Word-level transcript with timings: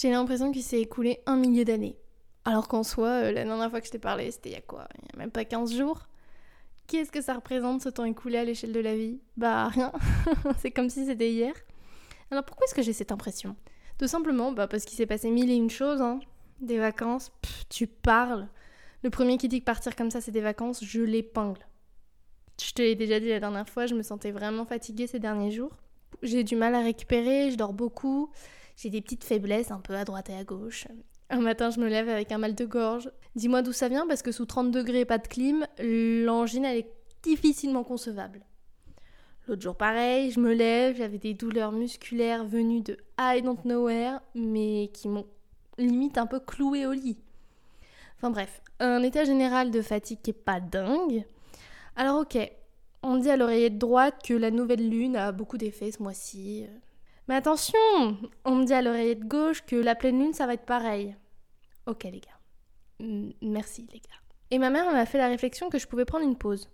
J'ai 0.00 0.10
l'impression 0.10 0.52
qu'il 0.52 0.62
s'est 0.62 0.80
écoulé 0.80 1.18
un 1.26 1.34
millier 1.34 1.64
d'années. 1.64 1.96
Alors 2.44 2.68
qu'en 2.68 2.84
soi, 2.84 3.08
euh, 3.08 3.32
la 3.32 3.42
dernière 3.42 3.68
fois 3.68 3.80
que 3.80 3.86
je 3.88 3.90
t'ai 3.90 3.98
parlé, 3.98 4.30
c'était 4.30 4.50
il 4.50 4.52
y 4.52 4.54
a 4.54 4.60
quoi? 4.60 4.86
Il 4.94 5.06
y 5.10 5.16
a 5.16 5.18
même 5.18 5.32
pas 5.32 5.44
15 5.44 5.76
jours? 5.76 6.06
Qu'est-ce 6.86 7.10
que 7.10 7.20
ça 7.20 7.34
représente 7.34 7.82
ce 7.82 7.88
temps 7.88 8.04
écoulé 8.04 8.38
à 8.38 8.44
l'échelle 8.44 8.72
de 8.72 8.78
la 8.78 8.94
vie? 8.94 9.18
Bah 9.36 9.66
rien. 9.66 9.90
c'est 10.60 10.70
comme 10.70 10.88
si 10.88 11.04
c'était 11.04 11.32
hier. 11.32 11.52
Alors 12.30 12.44
pourquoi 12.44 12.66
est-ce 12.66 12.76
que 12.76 12.82
j'ai 12.82 12.92
cette 12.92 13.10
impression? 13.10 13.56
Tout 13.98 14.06
simplement 14.06 14.52
bah, 14.52 14.68
parce 14.68 14.84
qu'il 14.84 14.96
s'est 14.96 15.04
passé 15.04 15.32
mille 15.32 15.50
et 15.50 15.56
une 15.56 15.68
choses. 15.68 16.00
Hein. 16.00 16.20
Des 16.60 16.78
vacances, 16.78 17.32
tu 17.68 17.88
parles. 17.88 18.46
Le 19.02 19.10
premier 19.10 19.36
qui 19.36 19.48
dit 19.48 19.58
que 19.58 19.64
partir 19.64 19.96
comme 19.96 20.12
ça 20.12 20.20
c'est 20.20 20.30
des 20.30 20.40
vacances, 20.40 20.84
je 20.84 21.00
l'épingle. 21.00 21.66
Je 22.62 22.70
te 22.70 22.82
l'ai 22.82 22.94
déjà 22.94 23.18
dit 23.18 23.30
la 23.30 23.40
dernière 23.40 23.68
fois, 23.68 23.86
je 23.86 23.96
me 23.96 24.04
sentais 24.04 24.30
vraiment 24.30 24.64
fatiguée 24.64 25.08
ces 25.08 25.18
derniers 25.18 25.50
jours. 25.50 25.76
J'ai 26.22 26.44
du 26.44 26.54
mal 26.54 26.76
à 26.76 26.82
récupérer, 26.82 27.50
je 27.50 27.56
dors 27.56 27.72
beaucoup, 27.72 28.30
j'ai 28.78 28.90
des 28.90 29.00
petites 29.00 29.24
faiblesses 29.24 29.72
un 29.72 29.80
peu 29.80 29.96
à 29.96 30.04
droite 30.04 30.30
et 30.30 30.36
à 30.36 30.44
gauche. 30.44 30.86
Un 31.30 31.40
matin, 31.40 31.70
je 31.70 31.80
me 31.80 31.88
lève 31.88 32.08
avec 32.08 32.30
un 32.30 32.38
mal 32.38 32.54
de 32.54 32.64
gorge. 32.64 33.10
Dis-moi 33.34 33.62
d'où 33.62 33.72
ça 33.72 33.88
vient, 33.88 34.06
parce 34.06 34.22
que 34.22 34.30
sous 34.32 34.46
30 34.46 34.70
degrés 34.70 35.04
pas 35.04 35.18
de 35.18 35.26
clim, 35.26 35.66
l'angine, 35.78 36.64
elle 36.64 36.78
est 36.78 36.92
difficilement 37.22 37.82
concevable. 37.82 38.40
L'autre 39.48 39.62
jour, 39.62 39.76
pareil, 39.76 40.30
je 40.30 40.38
me 40.38 40.54
lève, 40.54 40.96
j'avais 40.96 41.18
des 41.18 41.34
douleurs 41.34 41.72
musculaires 41.72 42.44
venues 42.44 42.82
de 42.82 42.96
I 43.18 43.42
don't 43.42 43.64
nowhere, 43.64 44.20
mais 44.34 44.90
qui 44.94 45.08
m'ont 45.08 45.26
limite 45.76 46.16
un 46.16 46.26
peu 46.26 46.38
cloué 46.38 46.86
au 46.86 46.92
lit. 46.92 47.18
Enfin 48.16 48.30
bref, 48.30 48.62
un 48.78 49.02
état 49.02 49.24
général 49.24 49.70
de 49.70 49.82
fatigue 49.82 50.20
qui 50.22 50.30
est 50.30 50.34
pas 50.34 50.60
dingue. 50.60 51.24
Alors 51.96 52.20
ok, 52.20 52.38
on 53.02 53.16
dit 53.16 53.30
à 53.30 53.36
l'oreillette 53.36 53.78
droite 53.78 54.22
que 54.24 54.34
la 54.34 54.50
nouvelle 54.50 54.88
lune 54.88 55.16
a 55.16 55.32
beaucoup 55.32 55.58
d'effets 55.58 55.90
ce 55.90 56.02
mois-ci. 56.02 56.66
Mais 57.28 57.34
attention, 57.34 57.78
on 58.46 58.54
me 58.54 58.64
dit 58.64 58.72
à 58.72 58.80
l'oreillette 58.80 59.28
gauche 59.28 59.62
que 59.66 59.76
la 59.76 59.94
pleine 59.94 60.18
lune 60.18 60.32
ça 60.32 60.46
va 60.46 60.54
être 60.54 60.64
pareil. 60.64 61.14
Ok 61.86 62.04
les 62.04 62.20
gars. 62.20 63.06
merci 63.42 63.86
les 63.92 64.00
gars. 64.00 64.08
Et 64.50 64.58
ma 64.58 64.70
mère 64.70 64.90
m'a 64.90 65.04
fait 65.04 65.18
la 65.18 65.28
réflexion 65.28 65.68
que 65.68 65.78
je 65.78 65.86
pouvais 65.86 66.06
prendre 66.06 66.24
une 66.24 66.38
pause. 66.38 66.70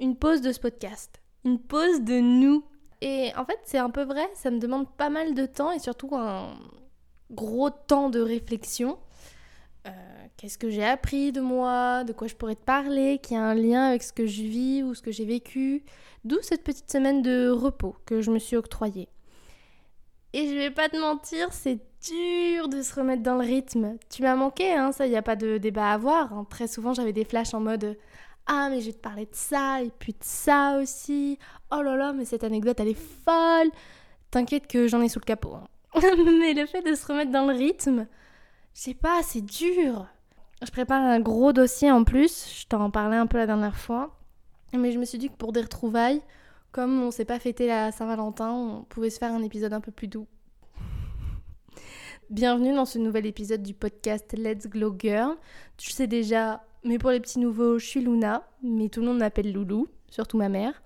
Une 0.00 0.16
pause 0.16 0.40
de 0.40 0.50
ce 0.50 0.60
podcast. 0.60 1.20
Une 1.44 1.58
pause 1.58 2.00
de 2.00 2.20
nous. 2.20 2.64
Et 3.02 3.32
en 3.36 3.44
fait 3.44 3.60
c'est 3.64 3.78
un 3.78 3.90
peu 3.90 4.02
vrai, 4.02 4.26
ça 4.34 4.50
me 4.50 4.58
demande 4.58 4.90
pas 4.96 5.10
mal 5.10 5.34
de 5.34 5.44
temps 5.44 5.72
et 5.72 5.78
surtout 5.78 6.16
un 6.16 6.56
gros 7.30 7.68
temps 7.68 8.08
de 8.08 8.20
réflexion. 8.20 8.98
Euh, 9.86 9.90
qu'est-ce 10.38 10.56
que 10.56 10.70
j'ai 10.70 10.84
appris 10.84 11.32
de 11.32 11.42
moi, 11.42 12.04
de 12.04 12.14
quoi 12.14 12.28
je 12.28 12.34
pourrais 12.34 12.54
te 12.54 12.64
parler, 12.64 13.18
qui 13.22 13.34
a 13.34 13.42
un 13.42 13.54
lien 13.54 13.88
avec 13.88 14.02
ce 14.02 14.12
que 14.14 14.26
je 14.26 14.42
vis 14.42 14.82
ou 14.82 14.94
ce 14.94 15.02
que 15.02 15.10
j'ai 15.10 15.26
vécu? 15.26 15.84
D'où 16.24 16.38
cette 16.40 16.64
petite 16.64 16.90
semaine 16.90 17.20
de 17.20 17.50
repos 17.50 17.96
que 18.06 18.22
je 18.22 18.30
me 18.30 18.38
suis 18.38 18.56
octroyée. 18.56 19.08
Et 20.34 20.48
je 20.48 20.54
vais 20.54 20.70
pas 20.70 20.88
te 20.88 20.96
mentir, 20.96 21.52
c'est 21.52 21.78
dur 22.02 22.68
de 22.68 22.82
se 22.82 22.94
remettre 22.94 23.22
dans 23.22 23.36
le 23.36 23.44
rythme. 23.44 23.96
Tu 24.10 24.22
m'as 24.22 24.34
manqué, 24.34 24.72
hein, 24.72 24.92
ça, 24.92 25.06
il 25.06 25.10
n'y 25.10 25.16
a 25.16 25.22
pas 25.22 25.36
de 25.36 25.58
débat 25.58 25.90
à 25.90 25.94
avoir. 25.94 26.32
Hein. 26.32 26.46
Très 26.48 26.66
souvent, 26.66 26.94
j'avais 26.94 27.12
des 27.12 27.24
flashs 27.24 27.54
en 27.54 27.60
mode 27.60 27.98
Ah, 28.46 28.68
mais 28.70 28.80
je 28.80 28.86
vais 28.86 28.92
te 28.92 29.02
parler 29.02 29.26
de 29.26 29.34
ça, 29.34 29.82
et 29.82 29.90
puis 29.98 30.12
de 30.12 30.22
ça 30.22 30.78
aussi. 30.80 31.38
Oh 31.70 31.82
là 31.82 31.96
là, 31.96 32.12
mais 32.12 32.24
cette 32.24 32.44
anecdote, 32.44 32.80
elle 32.80 32.88
est 32.88 33.24
folle. 33.24 33.70
T'inquiète 34.30 34.66
que 34.66 34.88
j'en 34.88 35.02
ai 35.02 35.08
sous 35.08 35.20
le 35.20 35.26
capot. 35.26 35.54
Hein. 35.54 35.68
mais 36.40 36.54
le 36.54 36.66
fait 36.66 36.82
de 36.82 36.94
se 36.94 37.06
remettre 37.06 37.30
dans 37.30 37.46
le 37.46 37.54
rythme, 37.54 38.06
je 38.74 38.80
sais 38.80 38.94
pas, 38.94 39.22
c'est 39.22 39.42
dur. 39.42 40.06
Je 40.64 40.70
prépare 40.70 41.02
un 41.02 41.20
gros 41.20 41.52
dossier 41.52 41.90
en 41.90 42.04
plus, 42.04 42.60
je 42.60 42.66
t'en 42.66 42.90
parlais 42.90 43.16
un 43.16 43.26
peu 43.26 43.36
la 43.36 43.46
dernière 43.46 43.76
fois. 43.76 44.16
Mais 44.72 44.92
je 44.92 44.98
me 44.98 45.04
suis 45.04 45.18
dit 45.18 45.28
que 45.28 45.36
pour 45.36 45.52
des 45.52 45.60
retrouvailles, 45.60 46.22
comme 46.72 47.02
on 47.02 47.10
s'est 47.10 47.26
pas 47.26 47.38
fêté 47.38 47.66
la 47.66 47.92
Saint-Valentin, 47.92 48.50
on 48.50 48.82
pouvait 48.84 49.10
se 49.10 49.18
faire 49.18 49.32
un 49.32 49.42
épisode 49.42 49.74
un 49.74 49.80
peu 49.80 49.92
plus 49.92 50.08
doux. 50.08 50.26
Bienvenue 52.30 52.74
dans 52.74 52.86
ce 52.86 52.98
nouvel 52.98 53.26
épisode 53.26 53.62
du 53.62 53.74
podcast 53.74 54.32
Let's 54.32 54.66
Glow 54.66 54.96
Girl. 54.98 55.36
Tu 55.76 55.90
sais 55.90 56.06
déjà, 56.06 56.64
mais 56.82 56.96
pour 56.96 57.10
les 57.10 57.20
petits 57.20 57.40
nouveaux, 57.40 57.78
je 57.78 57.84
suis 57.84 58.00
Luna, 58.00 58.48
mais 58.62 58.88
tout 58.88 59.00
le 59.00 59.06
monde 59.06 59.18
m'appelle 59.18 59.52
Loulou, 59.52 59.86
surtout 60.08 60.38
ma 60.38 60.48
mère. 60.48 60.82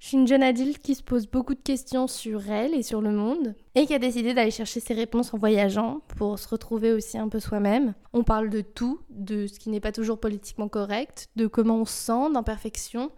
Je 0.00 0.08
suis 0.08 0.16
une 0.16 0.26
jeune 0.26 0.42
adulte 0.42 0.78
qui 0.78 0.96
se 0.96 1.02
pose 1.02 1.28
beaucoup 1.28 1.54
de 1.54 1.60
questions 1.60 2.08
sur 2.08 2.50
elle 2.50 2.74
et 2.74 2.82
sur 2.82 3.00
le 3.00 3.12
monde 3.12 3.54
et 3.74 3.86
qui 3.86 3.94
a 3.94 3.98
décidé 3.98 4.34
d'aller 4.34 4.50
chercher 4.50 4.80
ses 4.80 4.94
réponses 4.94 5.32
en 5.32 5.38
voyageant 5.38 6.00
pour 6.16 6.38
se 6.38 6.48
retrouver 6.48 6.92
aussi 6.92 7.18
un 7.18 7.28
peu 7.28 7.38
soi-même. 7.38 7.94
On 8.14 8.24
parle 8.24 8.48
de 8.48 8.62
tout, 8.62 8.98
de 9.10 9.46
ce 9.46 9.60
qui 9.60 9.68
n'est 9.68 9.78
pas 9.78 9.92
toujours 9.92 10.18
politiquement 10.18 10.68
correct, 10.68 11.28
de 11.36 11.46
comment 11.46 11.76
on 11.76 11.84
se 11.84 11.92
sent, 11.92 12.32
d'imperfections, 12.32 13.12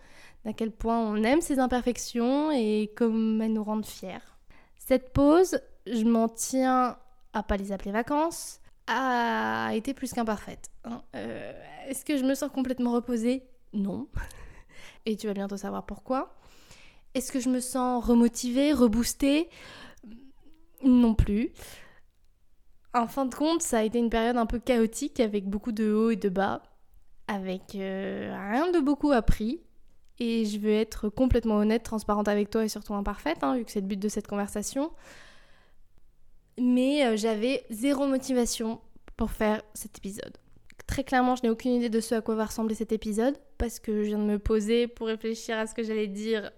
d'à 0.44 0.52
quel 0.52 0.72
point 0.72 0.98
on 0.98 1.22
aime 1.22 1.40
ses 1.40 1.58
imperfections 1.58 2.50
et 2.50 2.92
comme 2.96 3.40
elles 3.42 3.52
nous 3.52 3.64
rendent 3.64 3.86
fiers. 3.86 4.18
Cette 4.76 5.12
pause, 5.12 5.60
je 5.86 6.04
m'en 6.04 6.28
tiens 6.28 6.96
à 7.32 7.42
pas 7.42 7.56
les 7.56 7.72
appeler 7.72 7.92
vacances, 7.92 8.60
a 8.86 9.70
été 9.74 9.94
plus 9.94 10.12
qu'imparfaite. 10.12 10.70
Hein. 10.84 11.02
Euh, 11.14 11.52
est-ce 11.88 12.04
que 12.04 12.16
je 12.16 12.24
me 12.24 12.34
sens 12.34 12.50
complètement 12.50 12.92
reposée? 12.92 13.44
Non. 13.72 14.08
Et 15.06 15.16
tu 15.16 15.26
vas 15.26 15.34
bientôt 15.34 15.56
savoir 15.56 15.86
pourquoi. 15.86 16.34
Est-ce 17.14 17.32
que 17.32 17.40
je 17.40 17.48
me 17.48 17.60
sens 17.60 18.04
remotivée, 18.04 18.72
reboostée? 18.72 19.48
Non 20.82 21.14
plus. 21.14 21.52
En 22.94 23.06
fin 23.06 23.24
de 23.24 23.34
compte, 23.34 23.62
ça 23.62 23.78
a 23.78 23.82
été 23.82 23.98
une 23.98 24.10
période 24.10 24.36
un 24.36 24.46
peu 24.46 24.58
chaotique 24.58 25.20
avec 25.20 25.48
beaucoup 25.48 25.72
de 25.72 25.92
hauts 25.92 26.10
et 26.10 26.16
de 26.16 26.28
bas, 26.28 26.62
avec 27.26 27.74
euh, 27.74 28.34
rien 28.50 28.70
de 28.70 28.80
beaucoup 28.80 29.12
appris. 29.12 29.62
Et 30.24 30.44
je 30.44 30.56
veux 30.56 30.70
être 30.70 31.08
complètement 31.08 31.56
honnête, 31.56 31.82
transparente 31.82 32.28
avec 32.28 32.48
toi 32.48 32.64
et 32.64 32.68
surtout 32.68 32.94
imparfaite, 32.94 33.38
hein, 33.42 33.56
vu 33.56 33.64
que 33.64 33.72
c'est 33.72 33.80
le 33.80 33.88
but 33.88 33.98
de 33.98 34.08
cette 34.08 34.28
conversation. 34.28 34.92
Mais 36.60 37.04
euh, 37.04 37.16
j'avais 37.16 37.64
zéro 37.70 38.06
motivation 38.06 38.80
pour 39.16 39.32
faire 39.32 39.62
cet 39.74 39.98
épisode. 39.98 40.38
Très 40.86 41.02
clairement, 41.02 41.34
je 41.34 41.42
n'ai 41.42 41.50
aucune 41.50 41.72
idée 41.72 41.88
de 41.88 41.98
ce 41.98 42.14
à 42.14 42.20
quoi 42.20 42.36
va 42.36 42.44
ressembler 42.44 42.76
cet 42.76 42.92
épisode, 42.92 43.36
parce 43.58 43.80
que 43.80 44.04
je 44.04 44.10
viens 44.10 44.18
de 44.18 44.22
me 44.22 44.38
poser 44.38 44.86
pour 44.86 45.08
réfléchir 45.08 45.58
à 45.58 45.66
ce 45.66 45.74
que 45.74 45.82
j'allais 45.82 46.06
dire 46.06 46.52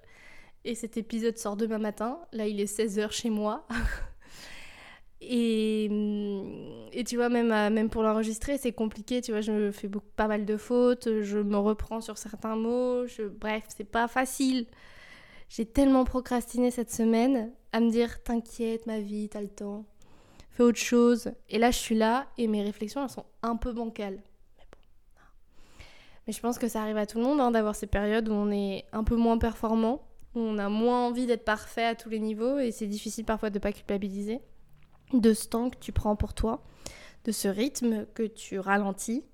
et 0.66 0.74
cet 0.74 0.98
épisode 0.98 1.38
sort 1.38 1.56
demain 1.56 1.78
matin. 1.78 2.18
Là, 2.32 2.46
il 2.46 2.60
est 2.60 2.70
16h 2.70 3.12
chez 3.12 3.30
moi. 3.30 3.66
et, 5.28 5.84
et, 6.92 7.04
tu 7.04 7.16
vois, 7.16 7.28
même, 7.28 7.52
euh, 7.52 7.70
même 7.70 7.90
pour 7.90 8.02
l'enregistrer, 8.02 8.58
c'est 8.58 8.72
compliqué. 8.72 9.20
Tu 9.20 9.32
vois, 9.32 9.40
je 9.40 9.70
fais 9.70 9.88
beaucoup, 9.88 10.10
pas 10.16 10.26
mal 10.26 10.44
de 10.44 10.56
fautes. 10.56 11.22
Je 11.22 11.38
me 11.38 11.56
reprends 11.56 12.00
sur 12.00 12.18
certains 12.18 12.56
mots. 12.56 13.06
Je, 13.06 13.22
bref, 13.22 13.64
c'est 13.68 13.84
pas 13.84 14.08
facile. 14.08 14.66
J'ai 15.48 15.66
tellement 15.66 16.04
procrastiné 16.04 16.70
cette 16.70 16.90
semaine 16.90 17.52
à 17.72 17.80
me 17.80 17.90
dire 17.90 18.22
T'inquiète, 18.22 18.86
ma 18.86 19.00
vie, 19.00 19.28
t'as 19.28 19.40
le 19.40 19.48
temps. 19.48 19.84
Fais 20.50 20.62
autre 20.62 20.78
chose. 20.78 21.32
Et 21.48 21.58
là, 21.58 21.70
je 21.70 21.78
suis 21.78 21.96
là 21.96 22.26
et 22.38 22.46
mes 22.46 22.62
réflexions, 22.62 23.02
elles 23.02 23.10
sont 23.10 23.26
un 23.42 23.56
peu 23.56 23.72
bancales. 23.72 24.22
Mais 24.58 24.64
bon. 24.70 24.78
Mais 26.26 26.32
je 26.32 26.40
pense 26.40 26.58
que 26.58 26.68
ça 26.68 26.82
arrive 26.82 26.96
à 26.96 27.06
tout 27.06 27.18
le 27.18 27.24
monde 27.24 27.40
hein, 27.40 27.50
d'avoir 27.50 27.74
ces 27.74 27.86
périodes 27.86 28.28
où 28.28 28.32
on 28.32 28.50
est 28.50 28.84
un 28.92 29.04
peu 29.04 29.16
moins 29.16 29.38
performant 29.38 30.02
on 30.34 30.58
a 30.58 30.68
moins 30.68 31.06
envie 31.06 31.26
d'être 31.26 31.44
parfait 31.44 31.84
à 31.84 31.94
tous 31.94 32.08
les 32.08 32.18
niveaux 32.18 32.58
et 32.58 32.72
c'est 32.72 32.86
difficile 32.86 33.24
parfois 33.24 33.50
de 33.50 33.58
ne 33.58 33.62
pas 33.62 33.72
culpabiliser 33.72 34.40
de 35.12 35.32
ce 35.34 35.48
temps 35.48 35.70
que 35.70 35.76
tu 35.78 35.92
prends 35.92 36.16
pour 36.16 36.34
toi, 36.34 36.62
de 37.24 37.32
ce 37.32 37.48
rythme 37.48 38.06
que 38.14 38.22
tu 38.22 38.58
ralentis. 38.58 39.24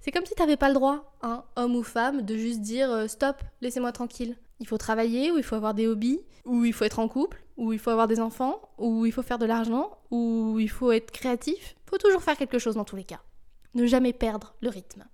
C'est 0.00 0.12
comme 0.12 0.24
si 0.26 0.34
tu 0.34 0.42
n'avais 0.42 0.56
pas 0.56 0.68
le 0.68 0.74
droit, 0.74 1.16
hein, 1.22 1.44
homme 1.56 1.76
ou 1.76 1.82
femme, 1.82 2.22
de 2.22 2.36
juste 2.36 2.60
dire 2.60 2.90
euh, 2.90 3.08
stop, 3.08 3.42
laissez-moi 3.60 3.92
tranquille. 3.92 4.36
Il 4.60 4.66
faut 4.66 4.78
travailler, 4.78 5.30
ou 5.30 5.38
il 5.38 5.44
faut 5.44 5.56
avoir 5.56 5.74
des 5.74 5.86
hobbies, 5.86 6.20
ou 6.44 6.64
il 6.64 6.72
faut 6.72 6.84
être 6.84 6.98
en 6.98 7.08
couple, 7.08 7.42
ou 7.56 7.72
il 7.72 7.78
faut 7.78 7.90
avoir 7.90 8.08
des 8.08 8.20
enfants, 8.20 8.60
ou 8.78 9.06
il 9.06 9.12
faut 9.12 9.22
faire 9.22 9.38
de 9.38 9.46
l'argent, 9.46 9.98
ou 10.10 10.58
il 10.58 10.70
faut 10.70 10.92
être 10.92 11.10
créatif. 11.10 11.76
Il 11.86 11.90
faut 11.90 11.98
toujours 11.98 12.22
faire 12.22 12.36
quelque 12.36 12.58
chose 12.58 12.74
dans 12.74 12.84
tous 12.84 12.96
les 12.96 13.04
cas. 13.04 13.20
Ne 13.74 13.86
jamais 13.86 14.12
perdre 14.12 14.54
le 14.60 14.68
rythme. 14.68 15.04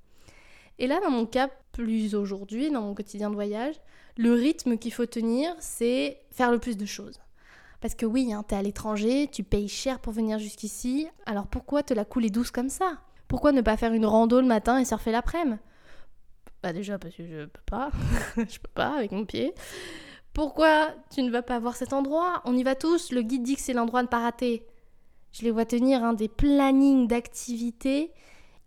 Et 0.79 0.87
là, 0.87 1.01
dans 1.01 1.11
mon 1.11 1.27
cas, 1.27 1.51
plus 1.73 2.15
aujourd'hui, 2.15 2.71
dans 2.71 2.83
mon 2.83 2.95
quotidien 2.95 3.31
de 3.31 3.35
voyage, 3.35 3.75
le 4.17 4.33
rythme 4.33 4.79
qu'il 4.79 4.93
faut 4.93 5.07
tenir, 5.07 5.55
c'est 5.59 6.21
faire 6.31 6.51
le 6.51 6.59
plus 6.59 6.77
de 6.77 6.87
choses. 6.87 7.21
Parce 7.85 7.95
que 7.95 8.07
oui, 8.07 8.33
hein, 8.33 8.43
t'es 8.43 8.57
à 8.57 8.63
l'étranger, 8.63 9.29
tu 9.31 9.45
payes 9.45 9.69
cher 9.69 9.99
pour 9.99 10.15
venir 10.15 10.39
jusqu'ici, 10.39 11.07
alors 11.27 11.47
pourquoi 11.47 11.83
te 11.83 11.93
la 11.93 12.07
couler 12.07 12.31
douce 12.31 12.51
comme 12.51 12.71
ça? 12.71 12.97
Pourquoi 13.29 13.53
ne 13.53 13.61
pas 13.61 13.77
faire 13.77 13.93
une 13.93 14.07
rando 14.07 14.41
le 14.41 14.47
matin 14.47 14.79
et 14.79 14.87
surfer 14.87 15.13
l'après-midi? 15.13 15.59
Bah 16.63 16.73
déjà 16.73 16.99
parce 16.99 17.15
que 17.15 17.27
je 17.27 17.45
peux 17.45 17.61
pas, 17.67 17.91
je 18.39 18.59
peux 18.59 18.71
pas 18.73 18.97
avec 18.97 19.13
mon 19.13 19.27
pied. 19.27 19.53
Pourquoi 20.33 20.95
tu 21.15 21.23
ne 21.23 21.31
vas 21.31 21.43
pas 21.43 21.59
voir 21.59 21.77
cet 21.77 21.93
endroit? 21.93 22.41
On 22.47 22.57
y 22.57 22.63
va 22.63 22.75
tous, 22.75 23.13
le 23.13 23.21
guide 23.21 23.43
dit 23.43 23.55
que 23.55 23.61
c'est 23.61 23.75
l'endroit 23.75 24.01
à 24.01 24.05
ne 24.05 24.09
pas 24.09 24.21
rater. 24.21 24.67
Je 25.33 25.43
les 25.43 25.51
vois 25.51 25.67
tenir 25.67 26.03
un 26.05 26.15
des 26.15 26.29
plannings 26.29 27.07
d'activités 27.07 28.15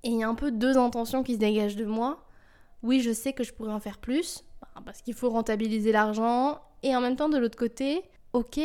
et 0.03 0.09
il 0.09 0.19
y 0.19 0.23
a 0.23 0.29
un 0.29 0.35
peu 0.35 0.51
deux 0.51 0.77
intentions 0.77 1.23
qui 1.23 1.33
se 1.33 1.39
dégagent 1.39 1.75
de 1.75 1.85
moi. 1.85 2.23
Oui, 2.83 3.01
je 3.01 3.11
sais 3.11 3.33
que 3.33 3.43
je 3.43 3.51
pourrais 3.51 3.73
en 3.73 3.79
faire 3.79 3.97
plus, 3.97 4.43
parce 4.85 5.01
qu'il 5.01 5.15
faut 5.15 5.31
rentabiliser 5.31 5.91
l'argent, 5.91 6.61
et 6.83 6.95
en 6.95 7.01
même 7.01 7.15
temps, 7.15 7.29
de 7.29 7.39
l'autre 7.39 7.57
côté, 7.57 8.03
ok, 8.33 8.59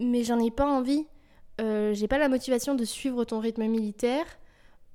mais 0.00 0.24
j'en 0.24 0.38
ai 0.38 0.50
pas 0.50 0.66
envie. 0.66 1.06
Euh, 1.60 1.92
j'ai 1.94 2.08
pas 2.08 2.18
la 2.18 2.28
motivation 2.28 2.74
de 2.74 2.84
suivre 2.84 3.24
ton 3.24 3.40
rythme 3.40 3.66
militaire. 3.66 4.24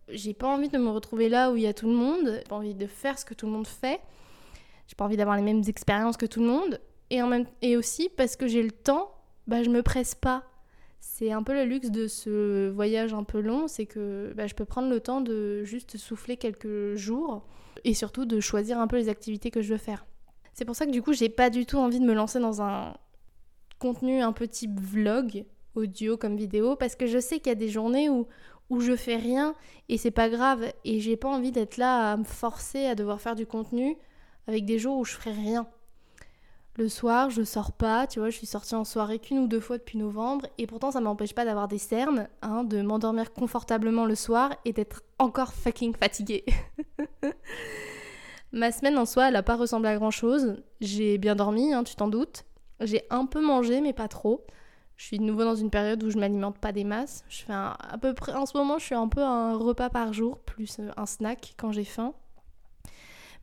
J'ai 0.09 0.33
pas 0.33 0.47
envie 0.47 0.69
de 0.69 0.77
me 0.77 0.89
retrouver 0.89 1.29
là 1.29 1.51
où 1.51 1.55
il 1.55 1.63
y 1.63 1.67
a 1.67 1.73
tout 1.73 1.87
le 1.87 1.93
monde. 1.93 2.37
J'ai 2.37 2.47
pas 2.47 2.55
envie 2.55 2.75
de 2.75 2.87
faire 2.87 3.17
ce 3.19 3.25
que 3.25 3.33
tout 3.33 3.45
le 3.45 3.51
monde 3.51 3.67
fait. 3.67 3.99
J'ai 4.87 4.95
pas 4.95 5.05
envie 5.05 5.17
d'avoir 5.17 5.35
les 5.35 5.41
mêmes 5.41 5.63
expériences 5.67 6.17
que 6.17 6.25
tout 6.25 6.41
le 6.41 6.47
monde. 6.47 6.79
Et, 7.09 7.21
en 7.21 7.27
même... 7.27 7.45
et 7.61 7.77
aussi 7.77 8.09
parce 8.09 8.35
que 8.35 8.47
j'ai 8.47 8.63
le 8.63 8.71
temps, 8.71 9.11
bah, 9.47 9.63
je 9.63 9.69
me 9.69 9.83
presse 9.83 10.15
pas. 10.15 10.43
C'est 10.99 11.31
un 11.31 11.43
peu 11.43 11.53
le 11.53 11.65
luxe 11.65 11.91
de 11.91 12.07
ce 12.07 12.69
voyage 12.69 13.13
un 13.13 13.23
peu 13.23 13.41
long, 13.41 13.67
c'est 13.67 13.85
que 13.85 14.33
bah, 14.35 14.47
je 14.47 14.55
peux 14.55 14.63
prendre 14.63 14.89
le 14.89 15.01
temps 15.01 15.19
de 15.19 15.63
juste 15.63 15.97
souffler 15.97 16.37
quelques 16.37 16.95
jours 16.95 17.45
et 17.83 17.93
surtout 17.93 18.25
de 18.25 18.39
choisir 18.39 18.79
un 18.79 18.87
peu 18.87 18.95
les 18.95 19.09
activités 19.09 19.51
que 19.51 19.61
je 19.61 19.73
veux 19.73 19.77
faire. 19.77 20.05
C'est 20.53 20.65
pour 20.65 20.75
ça 20.75 20.85
que 20.85 20.91
du 20.91 21.01
coup, 21.01 21.13
j'ai 21.13 21.29
pas 21.29 21.49
du 21.49 21.65
tout 21.65 21.77
envie 21.77 21.99
de 21.99 22.05
me 22.05 22.13
lancer 22.13 22.39
dans 22.39 22.61
un 22.61 22.95
contenu 23.83 24.21
un 24.21 24.31
peu 24.31 24.47
type 24.47 24.79
vlog, 24.79 25.43
audio 25.75 26.15
comme 26.15 26.37
vidéo, 26.37 26.77
parce 26.77 26.95
que 26.95 27.05
je 27.05 27.19
sais 27.19 27.39
qu'il 27.39 27.49
y 27.49 27.51
a 27.51 27.55
des 27.55 27.67
journées 27.67 28.09
où, 28.09 28.27
où 28.69 28.79
je 28.79 28.95
fais 28.95 29.17
rien 29.17 29.55
et 29.89 29.97
c'est 29.97 30.09
pas 30.09 30.29
grave 30.29 30.71
et 30.85 31.01
j'ai 31.01 31.17
pas 31.17 31.27
envie 31.27 31.51
d'être 31.51 31.75
là 31.75 32.13
à 32.13 32.17
me 32.17 32.23
forcer 32.23 32.85
à 32.85 32.95
devoir 32.95 33.19
faire 33.19 33.35
du 33.35 33.45
contenu 33.45 33.97
avec 34.47 34.63
des 34.63 34.79
jours 34.79 34.97
où 34.97 35.03
je 35.03 35.11
ferai 35.11 35.33
rien. 35.33 35.67
Le 36.77 36.87
soir, 36.87 37.29
je 37.29 37.43
sors 37.43 37.73
pas, 37.73 38.07
tu 38.07 38.19
vois, 38.19 38.29
je 38.29 38.37
suis 38.37 38.47
sortie 38.47 38.73
en 38.73 38.85
soirée 38.85 39.19
qu'une 39.19 39.39
ou 39.39 39.47
deux 39.47 39.59
fois 39.59 39.77
depuis 39.77 39.97
novembre, 39.97 40.47
et 40.57 40.65
pourtant 40.65 40.91
ça 40.91 41.01
m'empêche 41.01 41.35
pas 41.35 41.43
d'avoir 41.43 41.67
des 41.67 41.77
cernes, 41.77 42.29
hein, 42.41 42.63
de 42.63 42.81
m'endormir 42.81 43.33
confortablement 43.33 44.05
le 44.05 44.15
soir 44.15 44.55
et 44.63 44.71
d'être 44.71 45.03
encore 45.19 45.53
fucking 45.53 45.93
fatiguée. 45.93 46.45
Ma 48.53 48.71
semaine 48.71 48.97
en 48.97 49.05
soi, 49.05 49.27
elle 49.27 49.35
a 49.35 49.43
pas 49.43 49.55
ressemblé 49.55 49.89
à 49.89 49.97
grand 49.97 50.09
chose. 50.09 50.55
J'ai 50.79 51.17
bien 51.17 51.35
dormi, 51.35 51.73
hein, 51.73 51.83
tu 51.83 51.95
t'en 51.95 52.07
doutes. 52.07 52.45
J'ai 52.85 53.03
un 53.09 53.25
peu 53.25 53.41
mangé, 53.41 53.81
mais 53.81 53.93
pas 53.93 54.07
trop. 54.07 54.45
Je 54.97 55.05
suis 55.05 55.17
de 55.17 55.23
nouveau 55.23 55.43
dans 55.43 55.55
une 55.55 55.69
période 55.69 56.03
où 56.03 56.09
je 56.09 56.17
m'alimente 56.17 56.57
pas 56.59 56.71
des 56.71 56.83
masses. 56.83 57.23
Je 57.27 57.43
fais 57.43 57.53
à 57.53 57.97
peu 58.01 58.13
près, 58.13 58.33
en 58.33 58.45
ce 58.45 58.57
moment, 58.57 58.77
je 58.77 58.85
suis 58.85 58.95
un 58.95 59.07
peu 59.07 59.21
un 59.21 59.55
repas 59.57 59.89
par 59.89 60.13
jour, 60.13 60.39
plus 60.39 60.77
euh, 60.79 60.91
un 60.97 61.05
snack 61.05 61.55
quand 61.57 61.71
j'ai 61.71 61.83
faim. 61.83 62.13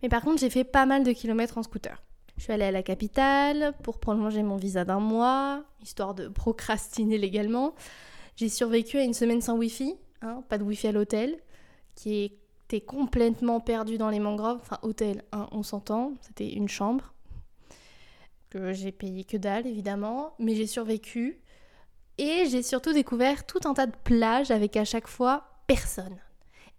Mais 0.02 0.08
par 0.08 0.22
contre, 0.22 0.40
j'ai 0.40 0.50
fait 0.50 0.64
pas 0.64 0.86
mal 0.86 1.04
de 1.04 1.12
kilomètres 1.12 1.58
en 1.58 1.62
scooter. 1.62 2.00
Je 2.36 2.44
suis 2.44 2.52
allée 2.52 2.64
à 2.64 2.70
la 2.70 2.82
capitale 2.82 3.74
pour 3.82 3.98
prolonger 3.98 4.42
mon 4.42 4.56
visa 4.56 4.84
d'un 4.84 5.00
mois, 5.00 5.62
histoire 5.82 6.14
de 6.14 6.28
procrastiner 6.28 7.18
légalement. 7.18 7.74
J'ai 8.36 8.48
survécu 8.48 8.96
à 8.96 9.02
une 9.02 9.12
semaine 9.12 9.42
sans 9.42 9.58
wifi, 9.58 9.96
hein, 10.22 10.42
pas 10.48 10.56
de 10.56 10.64
wifi 10.64 10.86
à 10.86 10.92
l'hôtel, 10.92 11.36
qui 11.96 12.32
était 12.64 12.80
complètement 12.80 13.60
perdu 13.60 13.98
dans 13.98 14.08
les 14.08 14.20
mangroves. 14.20 14.60
Enfin, 14.62 14.78
hôtel, 14.80 15.22
hein, 15.32 15.48
on 15.52 15.62
s'entend, 15.62 16.14
c'était 16.22 16.50
une 16.50 16.68
chambre 16.68 17.12
que 18.50 18.72
j'ai 18.72 18.92
payé 18.92 19.24
que 19.24 19.36
dalle 19.36 19.66
évidemment, 19.66 20.34
mais 20.38 20.54
j'ai 20.54 20.66
survécu. 20.66 21.40
Et 22.18 22.44
j'ai 22.50 22.62
surtout 22.62 22.92
découvert 22.92 23.46
tout 23.46 23.60
un 23.64 23.72
tas 23.72 23.86
de 23.86 23.96
plages 24.04 24.50
avec 24.50 24.76
à 24.76 24.84
chaque 24.84 25.08
fois 25.08 25.44
personne. 25.66 26.18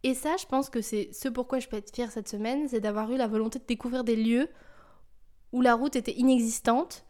Et 0.04 0.14
ça, 0.14 0.36
je 0.38 0.46
pense 0.46 0.70
que 0.70 0.82
c'est 0.82 1.10
ce 1.14 1.30
pourquoi 1.30 1.60
je 1.60 1.68
peux 1.68 1.78
être 1.78 1.94
fière 1.94 2.12
cette 2.12 2.30
semaine, 2.30 2.68
c'est 2.68 2.80
d'avoir 2.80 3.12
eu 3.12 3.18
la 3.18 3.28
volonté 3.28 3.60
de 3.60 3.66
découvrir 3.66 4.04
des 4.04 4.16
lieux 4.16 4.50
où 5.52 5.62
la 5.62 5.76
route 5.76 5.96
était 5.96 6.14
inexistante, 6.14 7.06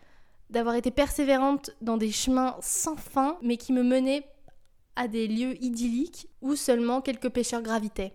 d'avoir 0.49 0.75
été 0.75 0.91
persévérante 0.91 1.71
dans 1.81 1.97
des 1.97 2.11
chemins 2.11 2.57
sans 2.61 2.95
fin, 2.95 3.37
mais 3.41 3.57
qui 3.57 3.73
me 3.73 3.83
menaient 3.83 4.27
à 4.95 5.07
des 5.07 5.27
lieux 5.27 5.61
idylliques 5.63 6.27
où 6.41 6.55
seulement 6.55 7.01
quelques 7.01 7.29
pêcheurs 7.29 7.61
gravitaient. 7.61 8.13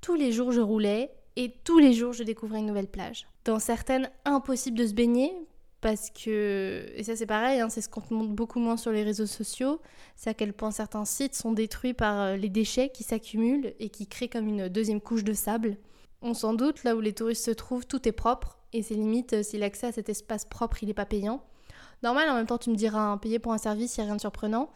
Tous 0.00 0.14
les 0.14 0.30
jours 0.30 0.52
je 0.52 0.60
roulais 0.60 1.10
et 1.36 1.54
tous 1.64 1.78
les 1.78 1.94
jours 1.94 2.12
je 2.12 2.22
découvrais 2.22 2.58
une 2.58 2.66
nouvelle 2.66 2.88
plage. 2.88 3.26
Dans 3.44 3.58
certaines, 3.58 4.10
impossible 4.24 4.78
de 4.78 4.86
se 4.86 4.92
baigner 4.92 5.34
parce 5.80 6.10
que, 6.10 6.86
et 6.94 7.04
ça 7.04 7.14
c'est 7.14 7.26
pareil, 7.26 7.60
hein, 7.60 7.68
c'est 7.68 7.80
ce 7.80 7.88
qu'on 7.88 8.00
te 8.00 8.12
montre 8.12 8.32
beaucoup 8.32 8.58
moins 8.58 8.76
sur 8.76 8.90
les 8.90 9.04
réseaux 9.04 9.26
sociaux, 9.26 9.80
c'est 10.16 10.30
à 10.30 10.34
quel 10.34 10.52
point 10.52 10.72
certains 10.72 11.04
sites 11.04 11.36
sont 11.36 11.52
détruits 11.52 11.94
par 11.94 12.20
euh, 12.20 12.36
les 12.36 12.48
déchets 12.48 12.90
qui 12.90 13.04
s'accumulent 13.04 13.74
et 13.78 13.88
qui 13.88 14.08
créent 14.08 14.28
comme 14.28 14.48
une 14.48 14.68
deuxième 14.68 15.00
couche 15.00 15.22
de 15.22 15.32
sable. 15.32 15.76
On 16.20 16.34
s'en 16.34 16.52
doute, 16.52 16.82
là 16.82 16.96
où 16.96 17.00
les 17.00 17.12
touristes 17.12 17.44
se 17.44 17.52
trouvent, 17.52 17.86
tout 17.86 18.08
est 18.08 18.12
propre, 18.12 18.58
et 18.72 18.82
c'est 18.82 18.94
limite 18.94 19.34
euh, 19.34 19.42
si 19.44 19.56
l'accès 19.56 19.86
à 19.86 19.92
cet 19.92 20.08
espace 20.08 20.44
propre 20.44 20.82
il 20.82 20.86
n'est 20.86 20.94
pas 20.94 21.06
payant. 21.06 21.44
Normal, 22.02 22.28
en 22.28 22.34
même 22.34 22.46
temps 22.46 22.58
tu 22.58 22.70
me 22.70 22.76
diras, 22.76 23.00
hein, 23.00 23.18
payer 23.18 23.38
pour 23.38 23.52
un 23.52 23.58
service, 23.58 23.96
il 23.96 24.00
n'y 24.00 24.04
a 24.04 24.06
rien 24.06 24.16
de 24.16 24.20
surprenant. 24.20 24.70